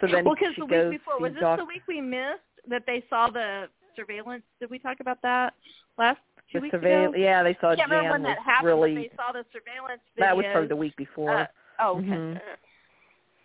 [0.00, 2.00] so then well, because she the goes week before was this Doc- the week we
[2.00, 4.42] missed that they saw the surveillance?
[4.58, 5.52] Did we talk about that
[5.98, 6.18] last
[6.50, 7.18] two the weeks surveil- ago?
[7.18, 8.66] Yeah, they saw I can't remember Jan when that happened.
[8.66, 8.94] really.
[8.94, 10.26] they saw the surveillance video.
[10.26, 11.30] that was probably the week before.
[11.40, 11.46] Uh,
[11.80, 12.06] oh, okay.
[12.08, 12.36] Mhm.
[12.36, 12.40] Uh,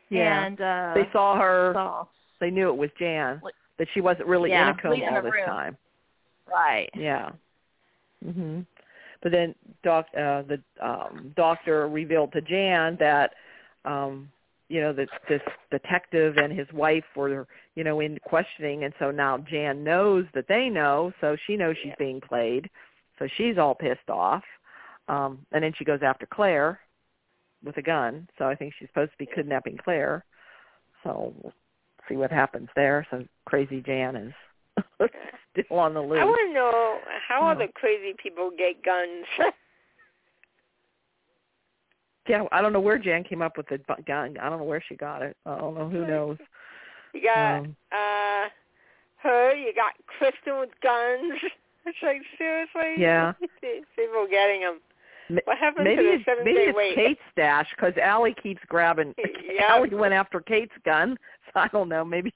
[0.09, 0.45] Yeah.
[0.45, 1.71] And uh, they saw her.
[1.73, 2.05] saw.
[2.39, 3.41] They knew it was Jan.
[3.77, 5.45] That she wasn't really Yeah, in a coma all this room.
[5.45, 5.77] time.
[6.49, 6.89] Right.
[6.95, 7.31] Yeah.
[8.25, 8.65] Mhm.
[9.21, 13.34] But then doc uh the um doctor revealed to Jan that
[13.86, 14.32] um
[14.67, 18.84] you know that this detective and his wife were you know in questioning.
[18.84, 21.12] And so now Jan knows that they know.
[21.21, 21.95] So she knows she's Yeah.
[21.99, 22.69] being played.
[23.19, 24.43] So she's all pissed off.
[25.08, 26.80] Um and then she goes after Claire
[27.63, 28.28] with a gun.
[28.38, 30.25] So I think she's supposed to be kidnapping Claire.
[31.04, 31.54] So we'll
[32.10, 33.06] see what happens there.
[33.12, 34.34] So crazy Jan is
[35.51, 37.55] still on the loose I want to know how Oh.
[37.57, 39.25] the crazy people get guns.
[42.27, 44.35] Yeah, I don't know where Jan came up with the gun.
[44.41, 45.38] I don't know where she got it.
[45.45, 45.88] I don't know.
[45.88, 46.38] Who knows?
[47.13, 48.49] you got Um, uh
[49.17, 49.53] her.
[49.55, 51.33] You got Kristen with guns.
[51.85, 52.95] It's like seriously.
[52.97, 53.33] Yeah.
[53.95, 54.79] people getting them.
[55.27, 56.95] What happened maybe to the it's, seven maybe it's wait?
[56.95, 59.13] Kate's stash because Allie keeps grabbing.
[59.55, 59.63] Yep.
[59.69, 61.17] Allie went after Kate's gun.
[61.45, 62.03] So I don't know.
[62.03, 62.33] Maybe,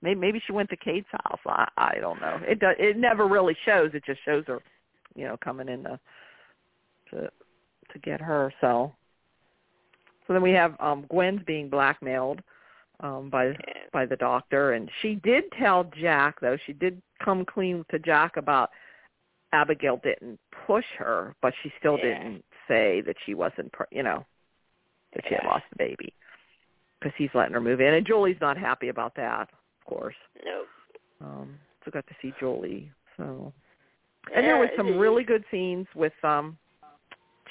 [0.00, 1.40] maybe maybe she went to Kate's house.
[1.46, 2.40] I I don't know.
[2.46, 2.76] It does.
[2.78, 3.90] It never really shows.
[3.94, 4.60] It just shows her,
[5.14, 5.98] you know, coming in to
[7.10, 7.30] to
[7.92, 8.52] to get her.
[8.60, 8.92] So.
[10.26, 12.40] So then we have um Gwen's being blackmailed
[13.00, 13.54] um by Yeah.
[13.92, 18.36] by the doctor and she did tell Jack though she did come clean to Jack
[18.36, 18.70] about
[19.52, 22.18] Abigail didn't push her but she still Yeah.
[22.18, 24.24] didn't say that she wasn't pr- you know
[25.14, 26.12] that she had lost the baby
[26.98, 30.68] because he's letting her move in and Julie's not happy about that of course Nope.
[31.20, 33.52] um so got to see Julie so
[34.34, 36.56] and there was some really good scenes with um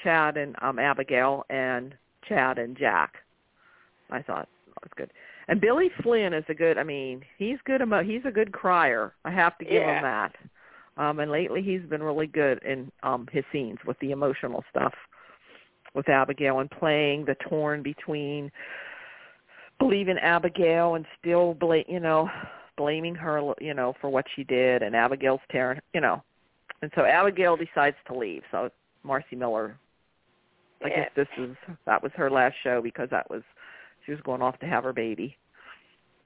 [0.02, 1.94] Chad and um Abigail and
[2.28, 3.16] Chad and Jack.
[4.10, 5.12] I thought that was good.
[5.48, 9.12] And Billy Flynn is a good I mean, he's good emo- he's a good crier.
[9.24, 9.96] I have to give Yeah.
[9.98, 10.34] him that.
[10.96, 14.94] Um and lately he's been really good in um his scenes with the emotional stuff
[15.94, 18.50] with Abigail and playing the torn between
[19.78, 22.30] believing Abigail and still bla- you know,
[22.76, 26.22] blaming her, you know, for what she did and Abigail's tearing, you know.
[26.80, 28.42] And so Abigail decides to leave.
[28.50, 28.70] So
[29.04, 29.76] Marci Miller
[30.84, 30.96] I Yeah.
[30.96, 33.42] guess this is that was her last show because that was
[34.04, 35.36] she was going off to have her baby.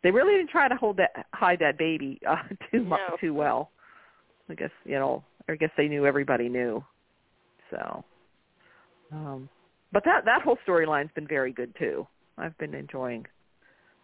[0.02, 2.36] They really didn't try to hold that hide that baby uh,
[2.70, 3.70] too much too well.
[4.48, 5.24] I guess you know.
[5.48, 6.84] I guess they knew everybody knew.
[7.70, 8.04] So,
[9.12, 9.48] um,
[9.92, 12.06] but that that whole storyline's been very good too.
[12.38, 13.26] I've been enjoying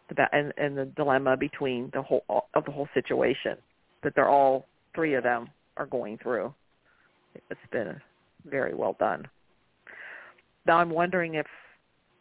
[0.09, 2.24] the ba- and and the dilemma between the whole
[2.55, 3.57] of the whole situation
[4.02, 6.55] that they're all three of them are going through.
[7.50, 8.00] It's been
[8.44, 9.26] very well done.
[10.66, 11.46] Now I'm wondering if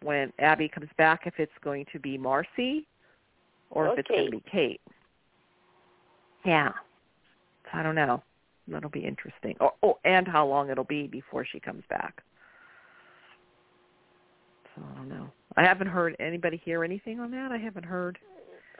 [0.02, 2.86] when Abby comes back, if it's going to be Marci
[3.70, 4.82] or if it's going to be Kate.
[6.46, 6.72] Yeah.
[7.74, 8.22] I don't know.
[8.68, 9.56] That'll be interesting.
[9.60, 12.22] Oh, oh, and how long it'll be before she comes back.
[14.76, 15.28] So I don't know.
[15.58, 17.52] I haven't heard anybody hear anything on that.
[17.52, 18.18] I haven't heard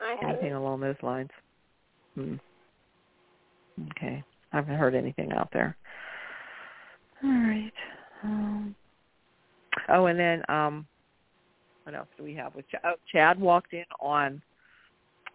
[0.00, 0.52] I anything haven't.
[0.52, 1.30] along those lines.
[2.14, 2.34] Hmm.
[3.90, 4.22] Okay.
[4.52, 5.76] I haven't heard anything out there.
[7.24, 7.72] All right.
[8.22, 8.74] Um,
[9.88, 10.86] oh, and then um,
[11.84, 12.54] what else do we have?
[12.54, 14.42] With Ch- oh, Chad walked in on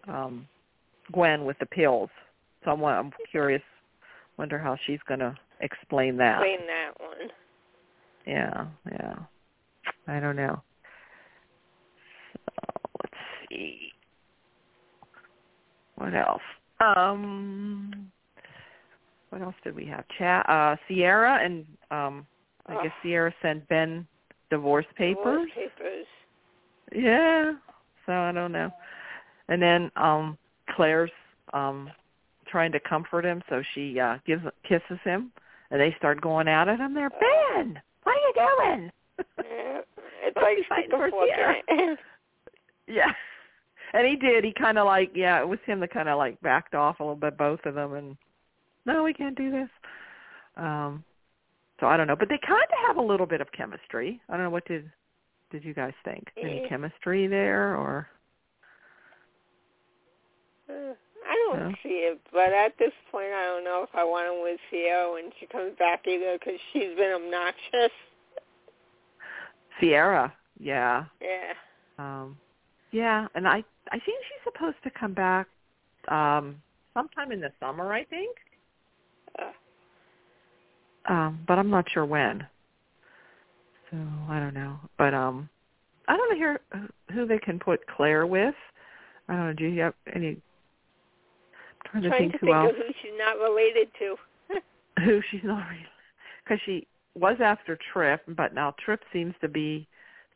[0.08, 0.48] um,
[1.12, 2.10] Gwen with the pills.
[2.64, 3.62] So I'm, I'm curious.
[4.38, 6.42] Wonder how she's going to explain that.
[6.42, 7.30] Explain that one.
[8.26, 9.16] Yeah, yeah.
[10.08, 10.62] I don't know.
[12.34, 12.54] So
[13.02, 13.14] let's
[13.50, 13.90] see.
[15.96, 16.42] What else?
[16.80, 18.12] Um
[19.30, 20.06] what else did we have?
[20.18, 22.26] Cha- uh Ciara and um
[22.68, 23.08] I guess Oh.
[23.08, 24.06] Ciara sent Ben
[24.50, 25.24] divorce papers.
[25.24, 26.06] Divorce papers.
[26.94, 27.54] Yeah.
[28.06, 28.72] So I don't know.
[29.48, 30.38] And then um
[30.76, 31.12] Claire's
[31.54, 31.90] um
[32.48, 35.32] trying to comfort him so she uh gives kisses him
[35.72, 38.34] and they start going at it and they're Ben, what are you
[38.78, 38.92] doing?
[39.44, 39.82] Yeah.
[40.26, 41.56] It's like fighting for a fork Ciara.
[41.70, 42.00] in it.
[42.88, 43.12] Yeah.
[43.94, 44.44] And he did.
[44.44, 47.04] He kind of like, yeah, it was him that kind of like backed off a
[47.04, 48.18] little bit, both of them, and
[48.86, 49.70] no, we can't do this.
[50.58, 51.04] Um,
[51.80, 54.20] so I don't know, but they kind of have a little bit of chemistry.
[54.28, 54.92] I don't know what did
[55.50, 56.26] did you guys think?
[56.42, 56.68] Any Yeah.
[56.68, 58.10] chemistry there, or
[60.70, 61.07] Uh, I
[61.56, 64.60] don't see it, but at this point, I don't know if I want to with
[64.70, 67.92] Ciara when she comes back either because she's been obnoxious.
[69.80, 70.34] Ciara?
[70.60, 71.54] Yeah, Yeah.
[72.00, 72.38] um,
[72.92, 75.48] yeah, and I I think she's supposed to come back
[76.08, 76.62] um
[76.94, 78.36] sometime in the summer, I think.
[79.40, 79.52] Uh,
[81.14, 82.46] um, but I'm not sure when.
[83.92, 83.98] So
[84.30, 85.48] I don't know, but um,
[86.08, 86.60] I don't know here
[87.14, 88.56] who they can put Claire with.
[89.30, 89.54] I don't know.
[89.54, 90.42] Do you have any?
[91.92, 94.16] Trying to trying think to who else of who she's not related to.
[95.06, 95.88] who she's not related,
[96.44, 99.88] because she was after Tripp, but now Tripp seems to be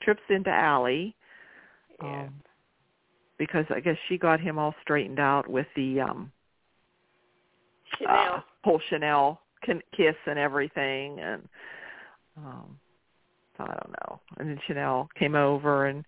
[0.02, 1.16] Tripp's into Allie.
[2.02, 2.24] yeah.
[2.24, 2.34] Um,
[3.38, 6.32] because I guess she got him all straightened out with the um
[7.98, 8.36] Chanel.
[8.36, 11.48] uh, whole Chanel can kiss and everything, and
[12.38, 12.78] um,
[13.58, 14.20] so I don't know.
[14.38, 16.06] And then Chanel came over and.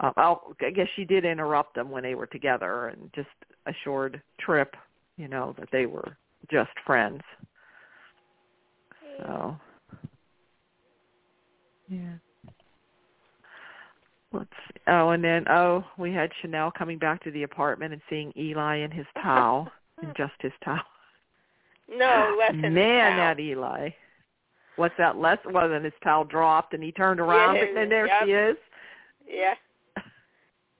[0.00, 3.28] Um, I'll, I guess she did interrupt them when they were together and just
[3.66, 4.74] assured Tripp,
[5.16, 6.16] you know, that they were
[6.50, 7.22] just friends.
[9.18, 9.56] So,
[11.88, 12.14] yeah.
[14.32, 14.80] Let's see.
[14.88, 18.78] Oh, and then oh, we had Chanel coming back to the apartment and seeing Eli
[18.78, 19.70] in his towel,
[20.02, 20.80] in just his towel.
[21.88, 23.90] No, less than Man, his that Eli.
[24.76, 25.16] What's that?
[25.16, 25.38] Less.
[25.44, 28.24] Well, then his towel dropped, and he turned around, Yeah, and then there yep.
[28.24, 28.56] she is.
[29.28, 29.54] Yeah.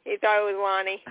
[0.05, 1.03] He thought it was Lani.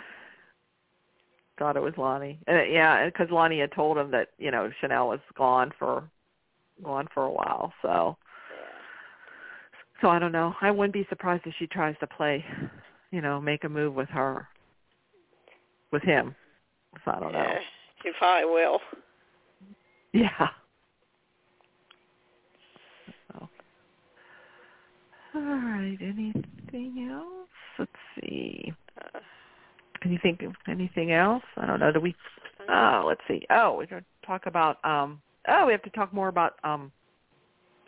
[1.59, 2.39] Thought it was Lani.
[2.47, 6.09] And it- yeah, because Lani had told him that you know Chanel was gone for
[6.83, 7.73] gone for a while.
[7.81, 8.17] So
[10.03, 10.53] so I don't know.
[10.59, 12.43] I wouldn't be surprised if she tries to play,
[13.11, 14.49] you know, make a move with her,
[15.91, 16.35] with him.
[17.05, 17.39] So I don't know.
[17.39, 17.59] Yeah,
[18.03, 18.79] she probably will.
[20.11, 20.49] Yeah.
[23.31, 23.49] So.
[25.35, 25.97] All right.
[26.01, 27.47] Anything else?
[27.79, 28.73] Let's see.
[30.03, 30.55] Uh, Anything?
[30.67, 31.43] Anything else?
[31.57, 31.91] I don't know.
[31.91, 32.15] Do we?
[32.69, 33.45] Oh, let's see.
[33.49, 34.83] Oh, we're going to talk about.
[34.85, 36.91] um Oh, we have to talk more about um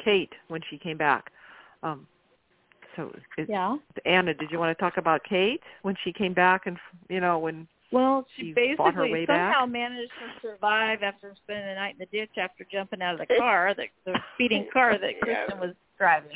[0.03, 1.31] Kate when she came back.
[1.83, 2.07] Um
[2.95, 3.77] So, is, Yeah.
[4.05, 6.77] Anna, did you want to talk about Kate when she came back and
[7.09, 7.67] you know when?
[7.91, 9.53] Well, She she fought her basically way back?
[9.53, 13.25] somehow managed to survive after spending the night in the ditch after jumping out of
[13.25, 15.45] the car, the, the speeding car that Yeah.
[15.45, 16.31] Kristen was driving.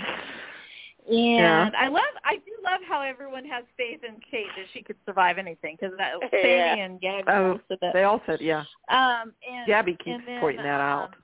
[1.10, 1.70] And Yeah.
[1.78, 5.38] I love, I do love how everyone has faith in Kate that she could survive
[5.38, 6.76] anything because that Yeah.
[6.76, 7.94] Sami and Gabi Oh, both said that.
[7.94, 8.64] They all said, yeah.
[8.90, 11.16] Um, and Gabi keeps and then, pointing that out.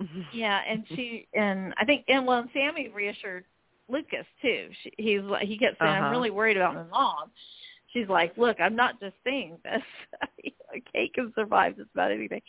[0.00, 3.44] um, yeah, and she and I think and well, and Sami reassured
[3.88, 4.68] Lucas too.
[4.82, 6.06] She, he's like he kept saying, Uh-huh.
[6.06, 7.30] "I'm really worried about my mom."
[7.92, 9.82] She's like, "Look, I'm not just saying this.
[10.92, 12.40] Kate can survive just about anything."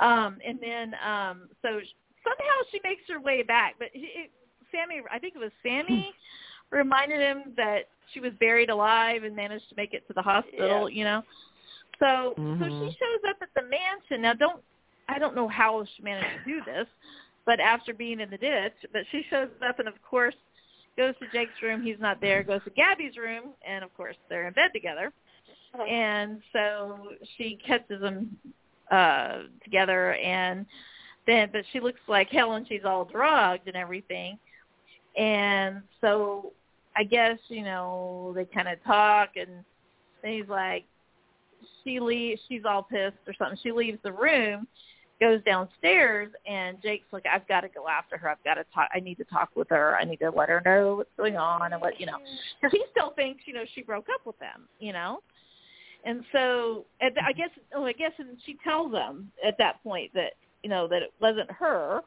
[0.00, 4.30] Um, and then um, so sh- somehow she makes her way back, but it, it,
[4.72, 6.12] Sami, I think it was Sami,
[6.70, 10.88] reminded him that she was buried alive and managed to make it to the hospital.
[10.88, 11.22] You know,
[11.98, 12.78] so so Mhm.
[12.78, 14.22] she shows up at the mansion.
[14.22, 14.62] Now, don't
[15.08, 16.86] I don't know how she managed to do this,
[17.44, 20.36] but after being in the ditch, but she shows up and of course
[20.96, 21.82] goes to Jake's room.
[21.82, 22.42] He's not there.
[22.42, 25.12] Goes to Gabi's room, and of course they're in bed together.
[25.88, 28.36] And so she catches them
[28.90, 30.66] uh together, and
[31.26, 34.38] then but she looks like hell, and she's all drugged and everything.
[35.20, 36.52] And so
[36.96, 39.50] I guess you know they kind of talk, and
[40.22, 40.84] then he's like,
[41.84, 42.40] she leaves.
[42.48, 43.58] She's all pissed or something.
[43.62, 44.66] She leaves the room,
[45.20, 48.30] goes downstairs, and Jake's like, "I've got to go after her.
[48.30, 48.88] I've got to talk.
[48.94, 49.94] I need to talk with her.
[49.94, 52.18] I need to let her know what's going on and what you know."
[52.60, 55.20] Because he still thinks you know she broke up with them, you know.
[56.06, 60.12] And so and I guess, oh, I guess, and she tells them at that point
[60.14, 62.00] that you know that it wasn't her,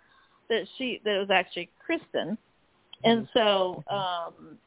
[0.49, 2.39] that she that it was actually Kristen.
[3.03, 4.57] And so, um,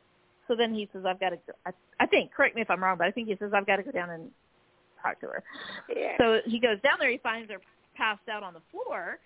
[0.49, 1.71] so then he says, "I've got to." Go, I,
[2.01, 3.83] I think, correct me if I'm wrong, but I think he says, "I've got to
[3.83, 4.31] go down and
[5.03, 5.43] talk to her."
[5.95, 6.17] Yeah.
[6.19, 7.11] So he goes down there.
[7.11, 7.59] He finds her
[7.97, 9.19] passed out on the floor,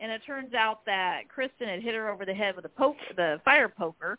[0.00, 2.96] and it turns out that Kristen had hit her over the head with a poke,
[3.16, 4.18] the fire poker,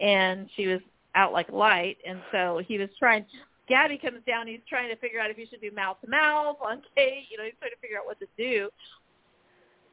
[0.00, 0.80] and she was
[1.14, 1.98] out like a light.
[2.06, 3.24] And so he was trying.
[3.70, 4.46] Gabi comes down.
[4.46, 7.26] He's trying to figure out if he should do mouth to mouth on Kate.
[7.30, 8.68] You know, he's trying to figure out what to do.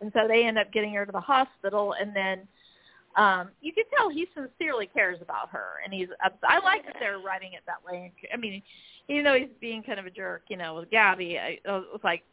[0.01, 2.47] And so they end up getting her to the hospital, and then
[3.21, 6.95] um you can tell he sincerely cares about her and he's ups- I like that
[6.99, 8.11] they're writing it that way.
[8.33, 8.61] I mean,
[9.07, 12.01] even though he's being kind of a jerk, you know, with Gabi, I, it was
[12.03, 12.23] like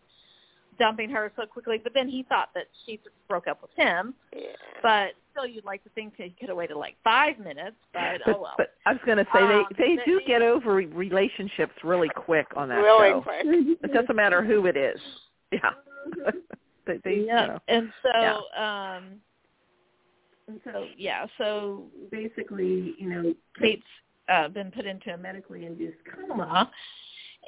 [0.78, 1.78] dumping her so quickly.
[1.82, 4.14] But then he thought that she broke up with him.
[4.34, 4.48] yeah.
[4.82, 7.76] But still, you'd like to think that he could have waited like five minutes.
[7.94, 8.54] But, But, oh well.
[8.58, 12.10] but I was going to say Um, they they do he- get over relationships really
[12.14, 13.20] quick on that really show.
[13.22, 13.42] quick.
[13.82, 15.00] It doesn't matter who it is.
[15.50, 15.70] Yeah.
[16.86, 17.46] they, they, you yeah.
[17.46, 17.58] know.
[17.68, 19.04] And so, um,
[20.48, 21.26] and so yeah.
[21.38, 23.82] So basically, you know, Kate's
[24.28, 26.70] uh, been put into a medically induced coma,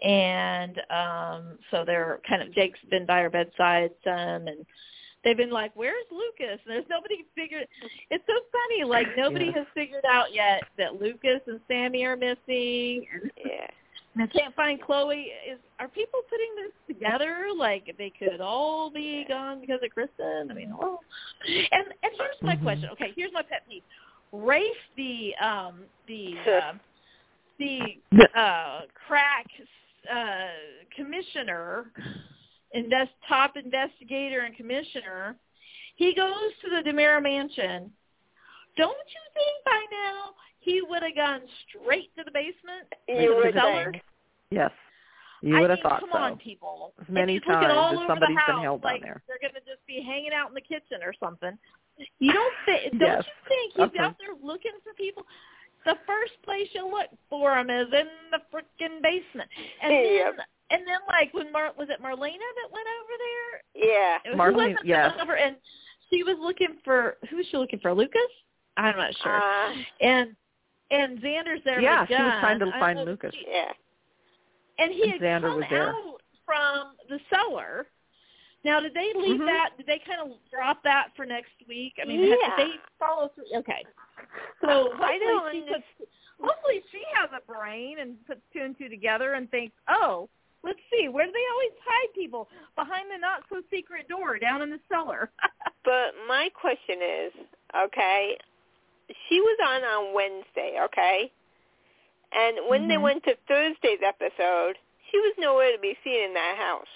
[0.03, 4.65] and um, so they're kind of Jake's been by her bedside some, and
[5.25, 7.67] they've been like, "Where's Lucas?" And there's nobody figured.
[8.11, 8.85] It's so funny.
[8.85, 9.59] Like nobody Yeah.
[9.59, 13.67] has figured out yet that Lucas and Sami are missing, and Yeah.
[14.19, 15.31] And I can't find Chloe.
[15.49, 17.47] Is are people putting this together?
[17.57, 20.49] Like they could all be gone because of Kristen?
[20.51, 21.01] I mean, well,
[21.47, 22.63] and and here's my Mhm.
[22.63, 22.89] question.
[22.91, 23.85] Okay, here's my pet peeve.
[24.33, 26.81] Rafe, the um the um
[27.59, 27.81] the
[28.35, 29.47] uh crack
[30.11, 30.49] uh
[30.97, 31.93] commissioner,
[32.73, 35.37] invest top investigator and commissioner,
[35.95, 37.93] he goes to the DiMera mansion.
[38.77, 42.93] Don't you think by now he would have gone straight to the basement?
[43.09, 43.93] You would cellar?
[43.93, 44.03] think.
[44.51, 44.71] Yes.
[45.43, 46.19] You I would have mean, thought come so.
[46.19, 46.93] on, people.
[47.01, 49.23] As many looking times all as over somebody's the been house, held down there.
[49.29, 51.57] They're going to just be hanging out in the kitchen or something.
[52.19, 52.99] You don't think?
[52.99, 53.25] Don't Yes.
[53.27, 53.99] you think he's Okay.
[54.03, 55.25] out there looking for people?
[55.85, 59.49] The first place you look for him is in the frickin' basement,
[59.81, 60.37] and Yep.
[60.37, 63.63] then and then like when Mar was it Marlena that went over there?
[63.89, 64.19] Yeah.
[64.27, 65.13] Who Marlene, was it that yes.
[65.23, 65.57] over and
[66.11, 67.95] she was looking for who was she looking for?
[67.95, 68.21] Lucas?
[68.77, 69.33] I'm not sure.
[69.41, 70.37] Uh, and
[70.91, 71.81] and Xander's there.
[71.81, 73.33] Yeah, she was trying to find Lucas.
[73.35, 73.73] she- yeah.
[74.79, 75.89] And he had Xander come was there.
[75.91, 77.87] out from the cellar.
[78.65, 79.47] Now, did they leave Mhm.
[79.47, 79.71] that?
[79.77, 81.95] Did they kind of drop that for next week?
[82.01, 82.57] I mean, Yeah.
[82.57, 83.47] did they follow through?
[83.55, 83.85] Okay.
[84.61, 85.85] So I hopefully don't she understand.
[85.99, 86.11] puts,
[86.41, 90.29] hopefully she has a brain and puts two and two together and thinks, oh,
[90.65, 94.61] let's see, where do they always hide people behind the not so secret door down
[94.63, 95.31] in the cellar?
[95.85, 97.33] But my question is,
[97.75, 98.37] okay,
[99.29, 101.33] she was on on Wednesday, okay?
[102.33, 103.03] And when they Mhm.
[103.03, 104.79] went to Thursday's episode,
[105.11, 106.89] she was nowhere to be seen in that house.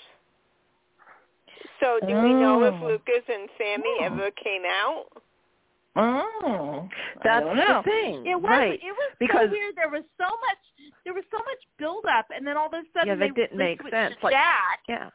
[1.81, 2.87] So do we know if Oh.
[2.87, 4.05] Lucas and Sami Oh.
[4.05, 5.07] ever came out?
[5.97, 6.89] oh,
[7.23, 8.81] That's I the thing, It was right?
[8.83, 9.77] it was because- so weird.
[9.77, 10.59] There was so much
[11.05, 13.35] there was so much build up and then all of a sudden Yeah, they, that
[13.35, 14.17] didn't they make sense.
[14.17, 14.81] to Like- Jack.
[14.89, 15.11] Yeah.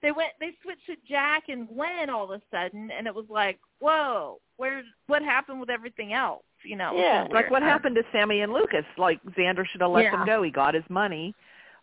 [0.00, 3.28] They went they switched to Jack and Gwen all of a sudden and it was
[3.28, 6.44] like, Whoa, where what happened with everything else?
[6.64, 7.50] You know, Yeah, kinda Like weird.
[7.52, 8.84] what happened to Sami and Lucas?
[8.96, 10.10] Like Xander should have let Yeah.
[10.12, 10.42] them go.
[10.42, 11.34] He got his money.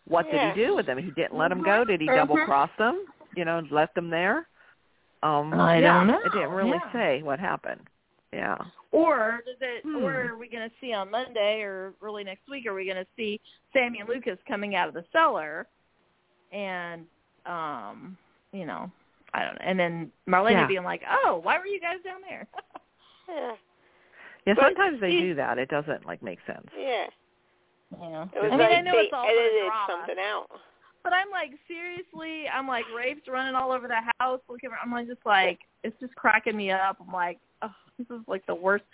[0.04, 0.32] What Yeah.
[0.32, 0.98] did he do with them?
[0.98, 1.84] He didn't let them go.
[1.84, 3.06] Did he double cross them?
[3.34, 4.48] You know, and let them there?
[5.22, 6.20] Um I yeah, don't know.
[6.24, 6.92] It didn't really Yeah.
[6.92, 7.88] say what happened.
[8.32, 8.58] Yeah.
[8.92, 10.04] Or does it Hmm.
[10.04, 13.40] or are we gonna see on Monday or early next week are we gonna see
[13.72, 15.66] Sami and Lucas coming out of the cellar
[16.52, 17.06] and
[17.46, 18.16] um,
[18.52, 18.90] you know,
[19.34, 19.60] I don't know.
[19.64, 20.66] And then Marlena Yeah.
[20.66, 22.46] being like, Oh, why were you guys down there?
[23.28, 23.56] Yeah.
[24.46, 25.58] Yeah, But sometimes they she- do that.
[25.58, 26.66] It doesn't like make sense.
[26.78, 27.06] Yeah.
[28.00, 28.26] Yeah.
[28.34, 30.46] It was I mean, like I know they it's all for edited drama, something out.
[31.04, 34.40] but I'm like, seriously, I'm like, Rafe's running all over the house.
[34.48, 36.96] Looking, I'm like, just like, it's just cracking me up.
[37.00, 38.84] I'm like, oh, this is like the worst.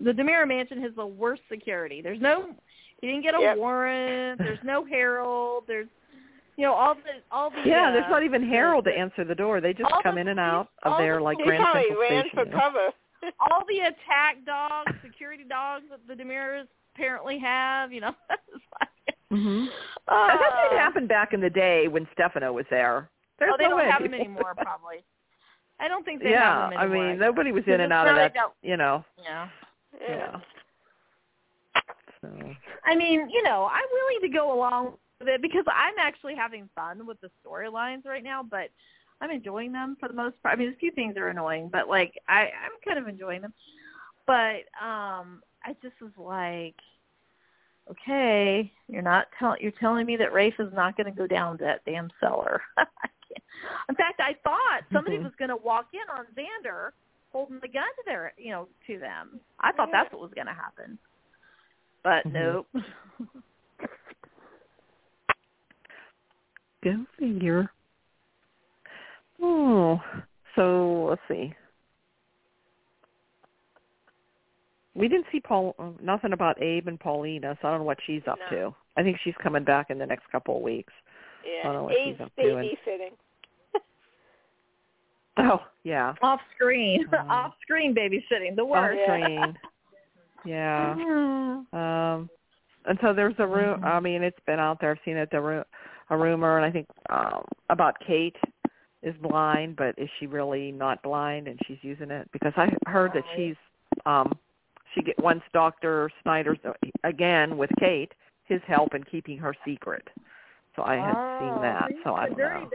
[0.00, 2.00] The DiMera Mansion has the worst security.
[2.00, 2.54] There's no,
[3.02, 3.56] you didn't get a Yep.
[3.58, 4.38] warrant.
[4.38, 5.64] There's no Harold.
[5.66, 5.88] There's,
[6.56, 7.62] you know, all the all the.
[7.68, 9.60] Yeah, uh, there's not even Harold to answer the door.
[9.60, 11.62] They just come the in and out of all their the like police He Grand
[11.64, 12.38] probably Central ran Station.
[12.38, 12.58] for you know?
[12.58, 12.90] cover.
[13.40, 17.92] All the attack dogs, security dogs that the DiMeras apparently have.
[17.92, 19.68] You know, it's like, Mhm.
[20.08, 23.10] uh, that didn't happen back in the day when Stefano was there.
[23.38, 25.04] There's oh, they no don't way have them anymore, probably.
[25.80, 26.96] I don't think they yeah, have them anymore.
[26.96, 28.34] Yeah, I mean nobody was in and out of that.
[28.62, 29.04] You know.
[29.22, 29.48] Yeah.
[30.00, 30.40] Yeah.
[32.20, 32.28] So.
[32.84, 36.68] I mean, you know, I'm willing to go along with it because I'm actually having
[36.74, 38.70] fun with the storylines right now, but
[39.20, 40.56] I'm enjoying them for the most part.
[40.56, 43.52] I mean, a few things are annoying, but like I I'm kind of enjoying them.
[44.26, 46.76] But um I just was like
[47.90, 51.56] okay, you're not telling you're telling me that Rafe is not going to go down
[51.60, 52.60] that damn cellar.
[53.88, 55.24] In fact, I thought somebody Mhm.
[55.24, 56.90] was going to walk in on Xander
[57.32, 59.40] holding the gun to their, you know, to them.
[59.60, 60.98] I thought that's what was going to happen.
[62.02, 62.32] But Mhm.
[62.32, 62.68] nope.
[66.82, 67.70] Go figure.
[70.58, 71.54] So let's see.
[74.94, 75.76] We didn't see Paul.
[76.02, 78.56] Nothing about Abe and Paulina, so I don't know what she's up No.
[78.70, 78.74] to.
[78.96, 80.92] I think she's coming back in the next couple of weeks.
[81.44, 81.82] I don't know Yeah.
[81.82, 83.12] what she's Abe's up to and- babysitting.
[85.40, 86.14] Oh, yeah.
[86.20, 89.00] Off screen, Um, off screen babysitting, the Off worst.
[89.04, 89.58] screen.
[90.44, 90.92] Yeah.
[91.72, 92.30] Um,
[92.86, 93.84] and so there's a room.
[93.84, 94.92] I mean, it's been out there.
[94.92, 95.30] I've seen it.
[95.30, 95.64] The ru-
[96.10, 98.36] a rumor, and I think um, about Kate
[99.02, 101.48] is blind, but is she really not blind?
[101.48, 103.56] And she's using it because I heard that she's
[104.06, 104.36] um,
[104.94, 106.58] she get once Doctor Snyder's
[107.04, 108.12] again with Kate
[108.44, 110.06] his help in keeping her secret.
[110.74, 111.90] So I had seen that.
[112.04, 112.70] So I don't know.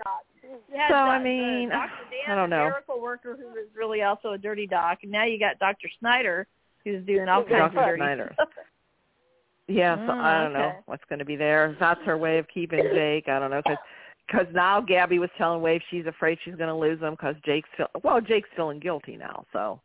[0.71, 1.89] Yeah, So, I mean, Dr.
[2.27, 2.65] Dan, I don't know.
[2.65, 5.87] miracle worker who is really also a dirty doc, and now you got Dr.
[5.99, 6.45] Snyder
[6.83, 8.31] who's doing all kinds of dirty Snyder.
[8.33, 8.49] stuff.
[9.69, 11.77] Yeah, so Mm, I don't know what's going to be there.
[11.79, 13.29] That's her way of keeping Jake.
[13.29, 13.77] I don't know because
[14.53, 17.87] now Gabi was telling Wave she's afraid she's going to lose him because Jake's feel,
[18.03, 19.45] well Jake's feeling guilty now.
[19.53, 19.81] So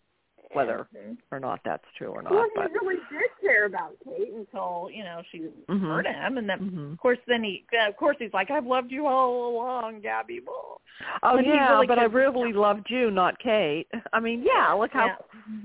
[0.53, 0.88] whether
[1.31, 4.88] or not that's true or not, Well, but he really did care about Kate until
[4.92, 5.81] you know she Mhm.
[5.87, 6.92] hurt him, and then Mhm.
[6.92, 10.44] of course then he of course he's like I've loved you all along, Gabi.
[10.44, 10.54] Blah.
[10.54, 13.88] oh But yeah, really but I really loved you, not Kate.
[14.12, 15.17] I mean, yeah, look how Yeah.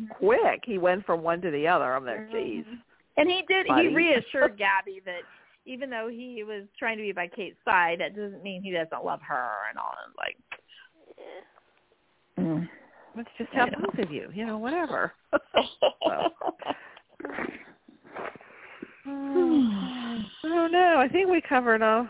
[0.09, 1.93] quick he went from one to the other.
[1.95, 2.65] I'm there, geez.
[3.15, 3.67] And he did.
[3.67, 3.89] Buddy.
[3.89, 5.23] He reassured Gabi that
[5.65, 9.05] even though he was trying to be by Kate's side, that doesn't mean he doesn't
[9.05, 9.93] love her and all.
[10.05, 10.37] And like,
[12.39, 12.69] mm.
[13.15, 15.13] Let's just have both of you, you know, whatever.
[19.05, 20.95] I don't know.
[20.97, 22.05] I think we covered uh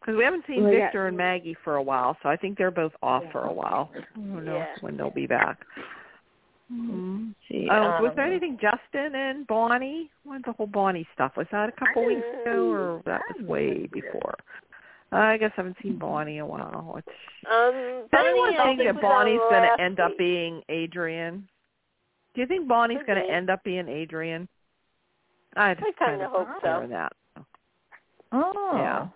[0.00, 0.86] Because we haven't seen Well, yeah.
[0.86, 3.90] Victor and Maggie for a while, so I think they're both off for a while.
[3.94, 4.66] I don't know Yeah.
[4.80, 5.60] when they'll be back.
[6.72, 7.28] Mm-hmm.
[7.48, 10.10] See, Oh, was um, there anything Justin and Bonnie?
[10.24, 11.32] When's the whole Bonnie stuff?
[11.36, 14.34] Was that a couple weeks ago, or that was way before?
[15.12, 16.92] I guess I haven't seen Bonnie in a while.
[16.94, 17.04] Which,
[17.50, 21.46] Um, does anyone Bonnie, I think that Bonnie's going to end up being Adrian?
[22.34, 24.48] Do you think Bonnie's going to end up being Adrian?
[25.54, 26.86] I just I kind kinda hope so.
[26.88, 27.12] that.
[28.32, 28.70] Oh.
[28.74, 29.08] Yeah.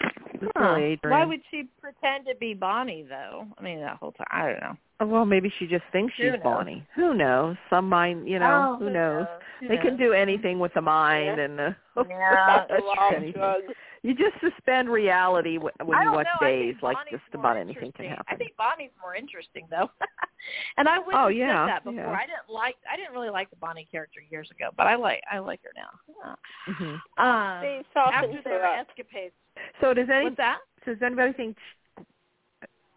[0.00, 0.78] It's Huh.
[1.04, 3.46] Why would she pretend to be Bonnie though?
[3.58, 4.26] I mean, that whole time.
[4.30, 4.76] I don't know.
[5.00, 6.42] Oh, Well, maybe she just thinks Who she's knows?
[6.42, 6.86] Bonnie.
[6.94, 7.56] Who knows?
[7.70, 9.26] Some mind, you know, Oh, who knows?
[9.60, 11.44] Who They can do anything with the mind Yeah.
[11.44, 11.76] and the
[12.08, 12.80] Yeah, Dr.
[12.84, 13.32] Love anything.
[13.32, 13.64] drugs.
[14.02, 16.46] You just suspend reality wh- when you watch know.
[16.46, 18.24] Days, like Bonnie's just about anything can happen.
[18.28, 19.90] I think Bonnie's more interesting though.
[20.76, 22.00] and I wouldn't Oh, have yeah, said that before.
[22.00, 22.10] yeah.
[22.12, 25.22] I didn't like I didn't really like the Bonnie character years ago, but I like
[25.30, 26.36] I like her now.
[26.66, 28.86] hmm Um They softened after her their up.
[28.88, 29.34] escapades.
[29.80, 30.58] So does any What's that?
[30.84, 31.56] so does anybody think?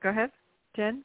[0.01, 0.31] Go ahead,
[0.75, 1.03] Jen.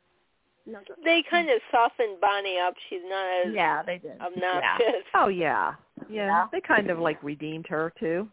[1.05, 2.75] They kind of softened Bonnie up.
[2.89, 4.19] She's not as Yeah, they did.
[4.21, 5.05] obnoxious.
[5.15, 5.75] Oh yeah,
[6.09, 6.27] yeah.
[6.27, 6.47] Yeah.
[6.53, 8.29] They kind of like redeemed her too.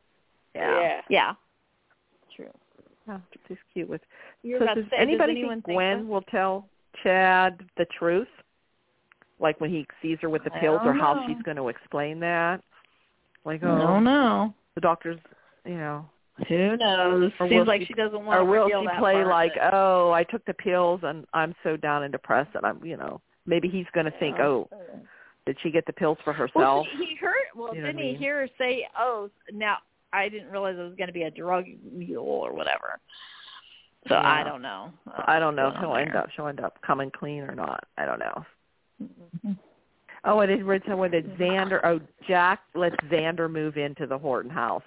[0.55, 1.01] Yeah.
[1.09, 1.33] Yeah.
[2.35, 2.51] True.
[3.09, 4.01] Oh, she's cute with.
[4.43, 6.05] You were so about does to say, anybody does anyone think think Gwen so?
[6.05, 6.67] will tell
[7.03, 8.27] Chad the truth?
[9.39, 11.23] Like when he sees her with the pills, or don't how know.
[11.27, 12.61] she's going to explain that?
[13.43, 14.03] Like, oh, don't
[14.75, 15.19] the doctor's,
[15.65, 16.05] you know,
[16.47, 17.31] Who knows?
[17.39, 19.27] Or Seems like she- she doesn't want or to Or will she that play part,
[19.27, 22.83] like, but- oh, I took the pills and I'm so down and depressed, and I'm,
[22.83, 24.99] you know, maybe he's going to think, oh, oh
[25.45, 26.87] did she get the pills for herself?
[26.97, 27.33] he he heard.
[27.55, 28.17] Well, You know didn't he mean?
[28.17, 29.77] hear her say, "Oh, now
[30.13, 32.99] I didn't realize it was going to be a drug mule or whatever."
[34.07, 34.91] So I don't know.
[35.25, 37.83] I don't know if he'll end up she'll end up coming clean or not.
[37.97, 38.45] I don't know.
[39.43, 39.55] there.
[40.23, 41.81] Oh, and it read somewhere that Xander.
[41.83, 44.83] Oh, Jack lets Xander move into the Horton house.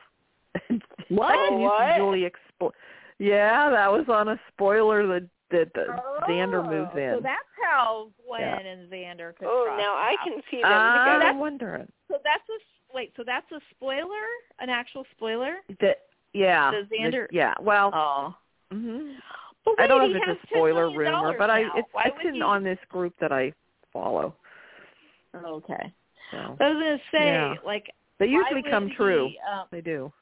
[1.08, 1.52] What?
[1.58, 1.88] What?
[1.96, 2.72] usually expl-
[3.18, 7.14] Yeah, that was on a spoiler that that uh, Xander moves Oh, in.
[7.16, 8.58] So that's how Gwen Yeah.
[8.60, 9.46] and Xander could.
[9.46, 11.38] Oh, cross now I can see them I'm together.
[11.38, 11.92] wondering.
[12.10, 13.12] So that's a wait.
[13.16, 14.24] So that's a spoiler,
[14.60, 15.56] an actual spoiler.
[15.80, 15.98] That,
[16.32, 16.70] yeah.
[16.70, 17.54] The- Xander- yeah.
[17.60, 18.34] Well, Oh.
[18.72, 19.12] hmm
[19.64, 22.34] But I don't know if it's a spoiler rumor, but I it's Why it's in
[22.36, 23.52] he- on this group that I
[23.92, 24.34] follow.
[25.34, 25.92] Okay.
[26.30, 27.54] So I was gonna say, Yeah.
[27.64, 29.26] like, they usually would come he, true.
[29.52, 30.12] Um, They do.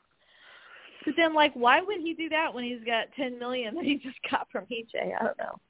[1.04, 3.96] But then, like, why would he do that when he's got ten million that he
[3.96, 5.14] just got from EJ?
[5.18, 5.60] I don't know.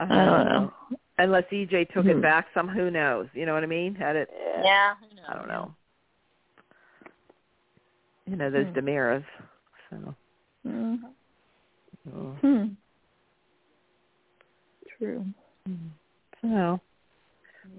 [0.00, 0.72] I I don't know.
[1.18, 2.10] Unless EJ took Hmm.
[2.10, 3.26] it back, some who knows.
[3.34, 3.94] You know what I mean?
[3.94, 4.28] Had it.
[4.32, 4.62] Yeah.
[4.64, 4.94] Yeah.
[5.28, 5.74] I don't know.
[8.26, 8.78] You know those Hmm.
[8.78, 9.24] DiMeras.
[9.90, 10.14] So.
[10.66, 11.00] Mhm.
[12.14, 12.32] oh.
[12.40, 12.66] Hmm.
[14.98, 15.24] True.
[16.42, 16.80] So.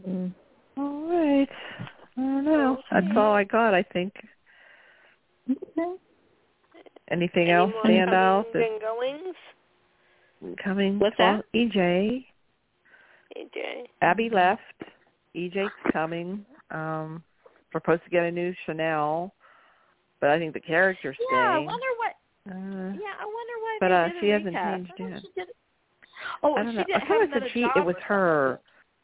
[0.07, 0.34] Mm.
[0.77, 1.49] All right.
[2.17, 2.82] I don't know.
[2.91, 3.73] That's all I got.
[3.73, 4.13] I think.
[5.49, 5.95] Okay.
[7.12, 8.45] Anything Any else stand out?
[8.53, 9.36] and goings?
[10.64, 10.99] coming.
[10.99, 11.45] What's Well, that?
[11.57, 12.26] EJ.
[13.38, 13.88] AJ.
[14.01, 14.62] Abby left.
[15.36, 16.45] EJ's coming.
[16.72, 17.24] Um,
[17.74, 19.34] we're supposed to get a new Chanel,
[20.22, 22.16] but I think the character's Yeah, I wonder what.
[22.49, 23.78] Uh, Yeah, I wonder why.
[23.80, 24.97] But, uh, a she hasn't recast.
[24.97, 25.47] changed yet.
[26.43, 26.84] Oh, I don't she know.
[26.86, 27.62] did I thought it another said she.
[27.76, 28.60] It was or her.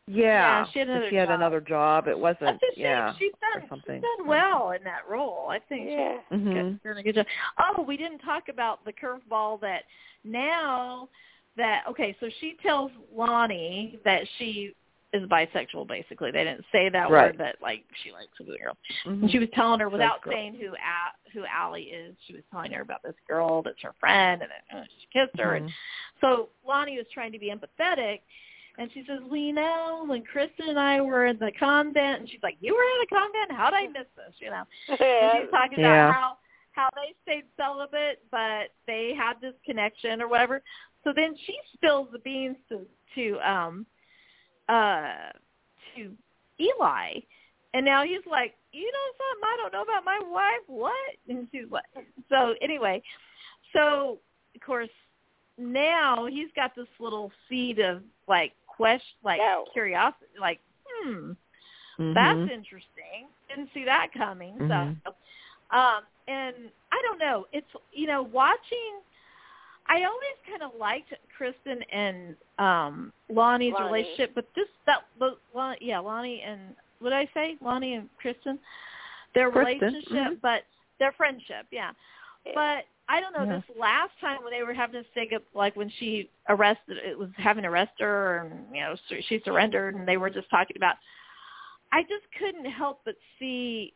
[0.07, 0.65] Yeah.
[0.65, 1.35] Yeah, she had another she had job.
[1.39, 2.07] another job.
[2.07, 2.41] It wasn't.
[2.61, 3.13] That's a yeah.
[3.17, 3.69] She's or done.
[3.69, 3.95] something.
[4.01, 5.47] She's done well in that role.
[5.49, 5.89] I think.
[5.89, 6.17] Yeah.
[6.29, 6.83] She's Mhm.
[6.83, 7.25] doing a good job.
[7.57, 9.83] Oh, we didn't talk about the curveball that
[10.23, 11.09] now
[11.57, 14.75] that okay, so she tells Lani that she
[15.13, 15.87] is bisexual.
[15.87, 17.27] Basically, they didn't say that Right.
[17.27, 18.77] word, but like she likes a girl.
[19.05, 19.31] Mhm.
[19.31, 20.33] She was telling her without girl.
[20.33, 22.15] saying who A- who Allie is.
[22.27, 25.39] She was telling her about this girl that's her friend, and then uh, she kissed
[25.39, 25.55] her.
[25.55, 25.73] And Mhm.
[26.21, 28.21] so Lani was trying to be empathetic,
[28.77, 32.43] and she says, "We know when Kristen and I were in the convent." And she's
[32.43, 33.51] like, "You were in a convent?
[33.51, 34.63] How did I miss this?" You know.
[34.99, 36.09] And she's talking Yeah.
[36.09, 36.37] about how
[36.71, 40.61] how they stayed celibate, but they had this connection or whatever.
[41.03, 43.85] So then she spills the beans to to um
[44.67, 45.31] uh
[45.95, 46.11] to
[46.59, 47.19] Eli,
[47.73, 50.63] and now he's like, you know something I don't know about my wife?
[50.67, 51.15] What?
[51.29, 51.85] And she's like,
[52.29, 53.01] so anyway,
[53.73, 54.19] so
[54.53, 54.89] of course
[55.57, 59.65] now he's got this little seed of like question, like Doubt.
[59.73, 61.31] curiosity, like hmm,
[61.99, 62.13] Mhm.
[62.13, 63.27] that's interesting.
[63.47, 64.55] Didn't see that coming.
[64.57, 64.97] Mhm.
[65.03, 65.15] So,
[65.77, 66.55] um, and
[66.91, 67.47] I don't know.
[67.51, 69.01] It's you know watching.
[69.87, 73.85] I always kind of liked Kristen and um Lani's Lani.
[73.85, 75.05] relationship, but this that
[75.53, 78.57] Lon, yeah Lani and what did I say Lani and Kristen,
[79.35, 80.41] their Kristen, relationship, mhm.
[80.41, 80.63] but
[80.99, 81.91] their friendship, yeah.
[82.53, 83.43] But I don't know.
[83.45, 83.57] Yeah.
[83.57, 87.17] This last time when they were having to stick up, like when she arrested, it
[87.17, 88.95] was having to arrest her, and you know
[89.27, 90.95] she surrendered, and they were just talking about.
[91.91, 93.93] I just couldn't help but see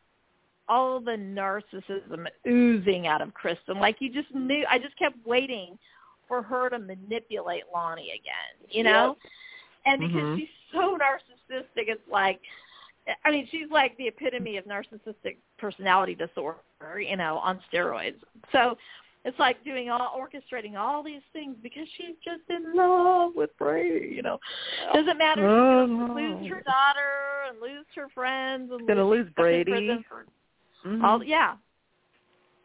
[0.68, 3.80] all the narcissism oozing out of Kristen.
[3.80, 4.64] Like you just knew.
[4.70, 5.76] I just kept waiting
[6.28, 8.68] for her to manipulate Lani again.
[8.70, 9.16] You know,
[9.86, 10.36] and because Mhm.
[10.38, 12.40] she's so narcissistic, it's like.
[13.24, 18.16] I mean, she's like the epitome of narcissistic personality disorder, you know, on steroids.
[18.52, 18.76] So
[19.24, 24.14] it's like doing all orchestrating all these things because she's just in love with Brady,
[24.14, 24.38] you know.
[24.94, 29.06] Doesn't matter if Oh, she's gonna lose her daughter and lose her friends and Gonna
[29.06, 30.04] lose lose Brady.
[30.08, 30.26] for
[30.84, 31.04] Mhm.
[31.04, 31.56] all yeah.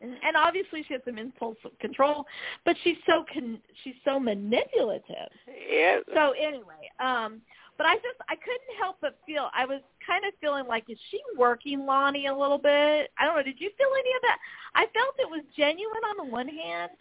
[0.02, 2.26] And, and obviously she has some impulse control,
[2.64, 5.32] but she's so con- she's so manipulative.
[5.70, 6.00] Yeah.
[6.14, 7.42] So anyway, um,
[7.78, 10.98] but I just I couldn't help but feel I was kind of feeling like is
[11.12, 13.12] she working Lani a little bit?
[13.20, 13.44] I don't know.
[13.44, 14.38] Did you feel any of that?
[14.76, 16.92] I felt it was genuine on the one hand,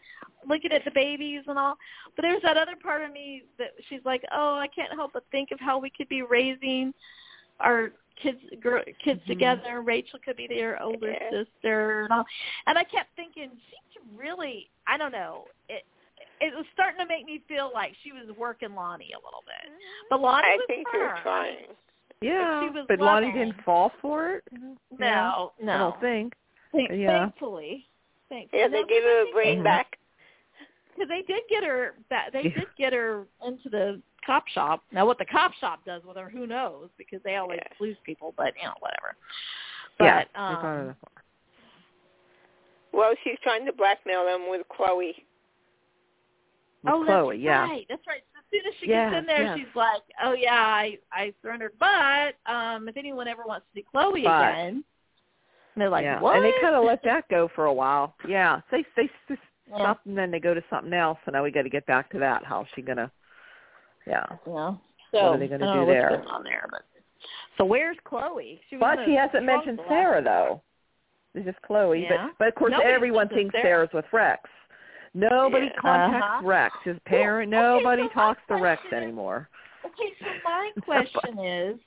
[0.48, 1.76] looking at the babies and all,
[2.16, 5.24] but there's that other part of me that she's like, oh, I can't help but
[5.30, 6.92] think of how we could be raising
[7.60, 9.26] our kids gr- kids Mhm.
[9.26, 9.82] together.
[9.82, 11.30] Rachel could be their older Yeah.
[11.30, 12.24] sister and all.
[12.66, 15.46] And I kept thinking she's really I don't know.
[15.68, 15.84] It
[16.40, 19.72] it was starting to make me feel like she was working Lani a little bit.
[20.10, 21.00] But Lani I was think firm.
[21.00, 21.66] you're trying.
[22.20, 24.44] Yeah, she was but Lani didn't fall for it.
[24.52, 24.58] Yeah,
[24.98, 25.72] No, no.
[25.72, 26.34] I don't think.
[26.72, 27.18] Thank- yeah.
[27.26, 27.86] Thankfully,
[28.28, 28.60] thankfully.
[28.62, 29.64] Yeah, they gave her a brain Mhm.
[29.64, 29.98] back.
[30.96, 32.54] because they did get her that they Yeah.
[32.60, 34.80] did get her into the cop shop.
[34.92, 36.88] Now, what the cop shop does with her, who knows?
[36.96, 37.72] Because they always Yeah.
[37.80, 39.16] lose people, but you know, whatever.
[40.00, 40.96] yeah, But um.
[42.92, 45.24] Well, she's trying to blackmail them with Chloe.
[46.84, 47.62] With oh, Chloe, that's yeah.
[47.68, 47.86] right.
[47.88, 48.22] That's right.
[48.36, 49.58] As soon as she Yes, gets in there, yes.
[49.58, 53.84] she's like, "Oh yeah, I I surrendered." But um, if anyone ever wants to see
[53.90, 54.84] Chloe But- again,
[55.74, 56.20] and they're like, yeah.
[56.20, 58.14] "What?" And they kind of let that go for a while.
[58.28, 59.76] Yeah, they they s- yeah.
[59.76, 61.18] stop and then they go to something else.
[61.24, 62.44] So now we got to get back to that.
[62.44, 63.10] How's she gonna?
[64.06, 64.24] Yeah.
[64.46, 64.74] Yeah.
[65.10, 66.22] So What are they gonna do there?
[66.28, 66.68] On there?
[66.70, 66.82] But
[67.56, 68.60] so where's Chloe?
[68.68, 70.60] She But she hasn't mentioned Sarah though.
[71.34, 72.02] It's just Chloe.
[72.02, 72.26] Yeah.
[72.26, 73.64] But but of course Nobody everyone thinks Sarah.
[73.64, 74.42] Sarah's with Rex.
[75.14, 75.80] Nobody Yeah.
[75.80, 76.46] contacts Uh-huh.
[76.46, 76.76] Rex.
[76.84, 77.52] His parent.
[77.52, 79.48] Well, okay, nobody so talks to Rex is- anymore.
[79.84, 81.78] Okay, so my question is,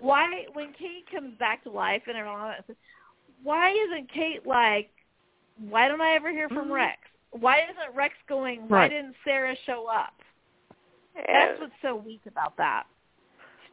[0.00, 2.76] why when Kate comes back to life and everything, like that,
[3.42, 4.90] why isn't Kate like,
[5.68, 6.72] why don't I ever hear from Mhm.
[6.72, 6.98] Rex?
[7.30, 8.68] Why isn't Rex going?
[8.68, 8.88] Why Right.
[8.90, 10.14] didn't Sarah show up?
[11.14, 12.86] That's what's so weak about that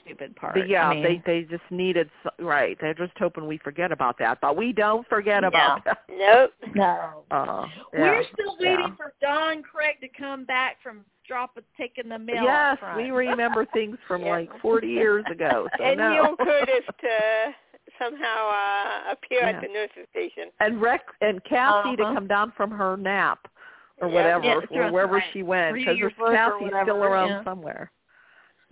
[0.05, 0.53] stupid part.
[0.55, 2.77] But yeah, I mean, they they just needed s- right.
[2.79, 5.99] They're just hoping we forget about that, but we don't forget about that.
[6.09, 6.51] Nope.
[6.75, 7.23] no.
[7.31, 8.95] Uh, yeah, We're still waiting yeah.
[8.95, 12.43] for Don Craig to come back from drop taking the mail.
[12.43, 12.97] Yes, front.
[12.97, 14.31] we remember things from Yeah.
[14.31, 15.67] like 40 years ago.
[15.77, 16.09] So and no.
[16.11, 17.53] Neil Curtis to
[17.99, 19.49] somehow uh, appear Yeah.
[19.49, 20.49] at the nurse's station.
[20.59, 22.13] and Rex and Cassie to Uh-huh.
[22.13, 23.47] come down from her nap
[24.01, 24.13] or Yeah.
[24.15, 25.23] whatever, Yeah, or wherever right.
[25.33, 27.43] she went, because your book Cassie's still around yeah.
[27.43, 27.91] somewhere.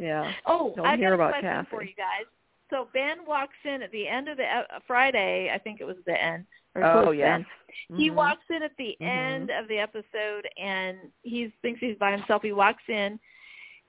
[0.01, 0.31] Yeah.
[0.45, 1.67] Oh, Don't I hear got a about question Cassie.
[1.69, 2.25] for you guys.
[2.69, 5.51] So Ben walks in at the end of the uh, Friday.
[5.53, 6.45] I think it was the end.
[6.75, 7.41] Oh, yes.
[7.89, 7.99] end.
[7.99, 9.05] He walks in at the Mhm.
[9.07, 12.41] end of the episode, and he thinks he's by himself.
[12.41, 13.19] He walks in,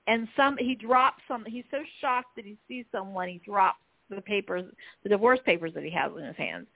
[0.07, 1.45] and some he drops some.
[1.45, 3.29] He's so shocked that he sees someone.
[3.29, 4.65] He drops the papers,
[5.03, 6.67] the divorce papers that he has in his hands.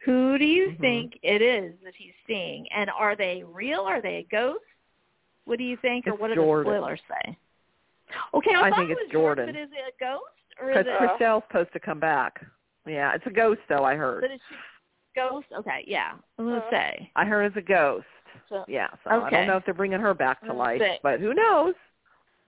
[0.00, 0.80] Who do you Mhm.
[0.80, 2.66] think it is that he's seeing?
[2.72, 3.82] And are they real?
[3.82, 4.64] Are they a ghost?
[5.44, 6.72] What do you think, or what do Jordan.
[6.72, 7.36] the spoilers say?
[8.34, 9.46] Okay, I, I think it's was Jordan.
[9.46, 9.54] Jordan.
[9.54, 10.22] But is it a ghost
[10.60, 11.18] or is Because it?
[11.20, 12.44] Chrishell's supposed to come back.
[12.86, 13.84] Yeah, it's a ghost though.
[13.84, 14.20] I heard.
[14.22, 14.56] But is she
[15.16, 15.46] ghost?
[15.58, 16.12] Okay, yeah.
[16.38, 17.10] I'm gonna Uh, say.
[17.16, 18.06] I heard it's a ghost.
[18.48, 20.98] So, Yeah, so I don't know if they're bringing her back to life, see.
[21.02, 21.74] but who knows?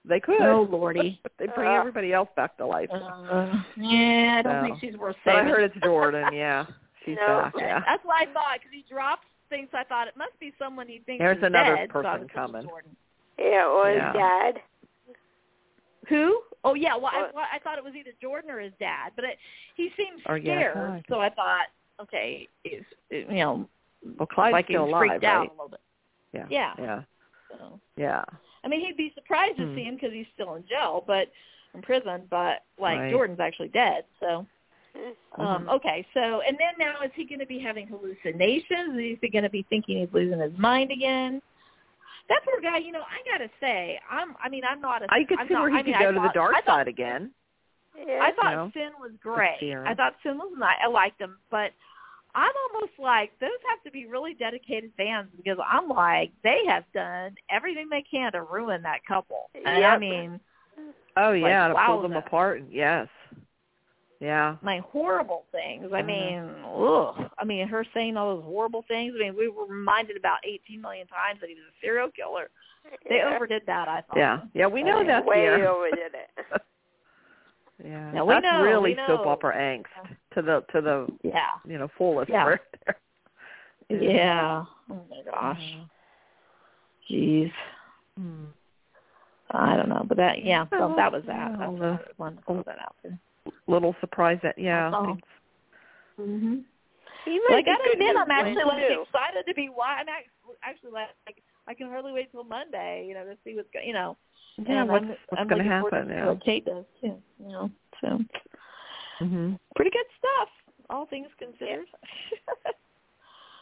[0.04, 0.40] They could.
[0.40, 1.20] oh lordy.
[1.38, 1.72] they bring Uh.
[1.80, 2.88] everybody else back to life.
[2.92, 4.62] Uh, yeah, I don't So.
[4.62, 5.34] think she's worth but.
[5.36, 6.32] I heard it's Jordan.
[6.32, 6.66] Yeah,
[7.04, 7.26] she's No.
[7.42, 7.54] back.
[7.56, 7.80] Okay, Yeah.
[7.84, 9.68] That's what I thought because he drops things.
[9.74, 11.90] I thought it must be someone he thinks There's is another dead.
[11.92, 12.62] so I person was thinking coming.
[12.68, 12.96] Jordan.
[13.38, 14.12] Yeah, or Yeah.
[14.12, 14.62] his dad.
[16.08, 16.40] Who?
[16.64, 17.34] Oh yeah, well I, What?
[17.34, 19.38] well, I thought it was either Jordan or his dad, but it,
[19.74, 21.66] he seemed Or, yeah, scared, so I thought,
[22.00, 23.68] okay, is you know,
[24.18, 25.48] Well, Clyde's like he still alive, freaked out right?
[25.48, 25.80] a little bit.
[26.32, 26.46] Yeah.
[26.50, 26.72] Yeah.
[26.78, 27.02] Yeah.
[27.50, 27.80] So.
[27.96, 28.24] Yeah.
[28.64, 29.74] I mean, he'd be surprised to Hmm.
[29.74, 31.30] see him because he's still in jail, but
[31.74, 32.22] in prison.
[32.28, 33.10] But like Right.
[33.10, 34.46] Jordan's actually dead, so.
[34.96, 35.14] Mm.
[35.38, 38.98] Um, okay, so and then now is he going to be having hallucinations?
[38.98, 41.40] Is he going to be thinking he's losing his mind again?
[42.28, 42.78] That poor guy.
[42.78, 44.34] You know, I got to say, I'm.
[44.42, 45.06] I mean, I'm not a.
[45.10, 46.38] I could I'm see not, where he I mean, could go I to thought, the
[46.38, 47.30] dark thought, side again.
[47.96, 48.20] Yeah.
[48.22, 49.58] I thought know, Sin was great.
[49.86, 50.76] I thought Finn was nice.
[50.84, 51.70] I liked him, but
[52.34, 56.84] I'm almost like those have to be really dedicated fans because I'm like they have
[56.94, 59.50] done everything they can to ruin that couple.
[59.54, 60.38] And I mean,
[61.16, 62.26] Oh Like, yeah, to pull them wowza.
[62.26, 62.62] apart.
[62.70, 63.08] Yes.
[64.20, 64.56] Yeah.
[64.62, 65.92] my horrible things.
[65.92, 66.06] I Mhm.
[66.06, 67.30] mean, ugh.
[67.38, 69.14] I mean, her saying all those horrible things.
[69.14, 72.50] I mean, we were reminded about 18 million times that he was a serial killer.
[73.08, 73.34] They yeah.
[73.36, 74.16] overdid that, I thought.
[74.16, 74.40] Yeah.
[74.54, 74.66] Yeah.
[74.66, 75.06] We know Okay.
[75.08, 75.24] that.
[75.24, 75.66] Way Ciara.
[75.74, 76.30] overdid it.
[77.84, 81.46] Yeah, Now, we that's know- really we soap opera angst to the to the Yeah.
[81.64, 82.44] you know fullest Yeah.
[82.48, 82.96] right there.
[83.88, 84.64] Yeah.
[84.90, 85.76] Oh my gosh.
[87.08, 87.52] Jeez.
[88.18, 88.46] Mm.
[89.52, 90.66] I don't know, but that yeah.
[90.70, 91.36] So Oh, that was that.
[91.36, 93.18] yeah, That's all why the- wanted to throw that out there.
[93.66, 94.90] Little surprise that yeah.
[94.90, 95.12] That's all.
[95.16, 96.64] it's- Mhm.
[97.24, 99.02] He Well, I gotta admit, I'm actually like too.
[99.02, 99.68] excited to be.
[99.68, 103.04] Why I'm actually actually like I can hardly wait till Monday.
[103.06, 104.16] You know, to see what's go- you know.
[104.56, 106.08] Yeah, and what's I'm, what's I'm going to happen?
[106.08, 106.26] to Yeah.
[106.26, 107.20] What Kate does too.
[107.40, 107.70] You know,
[108.00, 108.18] so
[109.20, 109.58] Mhm.
[109.76, 110.48] pretty good stuff,
[110.90, 111.86] all things considered.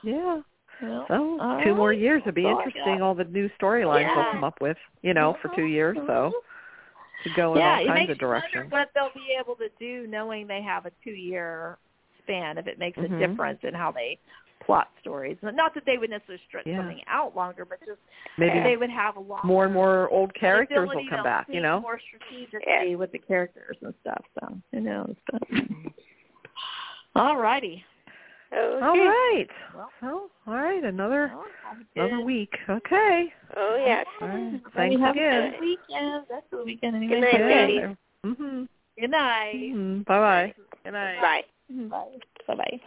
[0.03, 0.41] Yeah.
[0.83, 2.21] Well, So all two more years.
[2.21, 3.01] It'd be That's all I interesting.
[3.01, 4.15] All the new storylines Yeah.
[4.15, 4.77] they'll come up with.
[5.01, 5.97] You know, for two years.
[6.07, 6.33] So
[7.25, 8.71] to go in yeah, all it kinds makes of directions.
[8.71, 11.79] what they'll be able to do, knowing they have a two-year
[12.23, 12.59] span.
[12.59, 13.15] If it makes Mhm.
[13.15, 14.19] a difference in how they
[14.61, 16.79] plot stories, not that they would necessarily stretch Yeah.
[16.79, 18.01] something out longer, but just
[18.37, 21.49] Maybe they would have a lot more and more old characters will come back.
[21.49, 21.81] You know.
[21.81, 24.25] more strategically with the characters and stuff.
[24.41, 25.15] So who knows?
[25.31, 25.43] But
[27.15, 27.85] all righty.
[28.53, 28.85] Okay.
[28.85, 29.47] All right.
[29.75, 30.83] Well, So all right.
[30.85, 31.45] Another well,
[31.97, 32.53] another week.
[32.69, 33.33] Okay.
[33.57, 34.07] Oh yes.
[34.21, 34.37] All right.
[34.39, 35.43] Everybody Thanks have again.
[35.43, 36.25] a good weekend.
[36.31, 37.15] That's the weekend anyway.
[37.15, 37.67] Good night, Okay.
[37.67, 37.97] ladies.
[38.25, 38.69] Mhm.
[38.99, 39.55] Good night.
[39.55, 40.05] Mhm.
[40.07, 40.55] Bye bye.
[40.85, 41.21] Good night.
[41.21, 41.45] Bye.
[41.71, 42.19] Bye.
[42.47, 42.55] Bye.
[42.57, 42.81] Bye.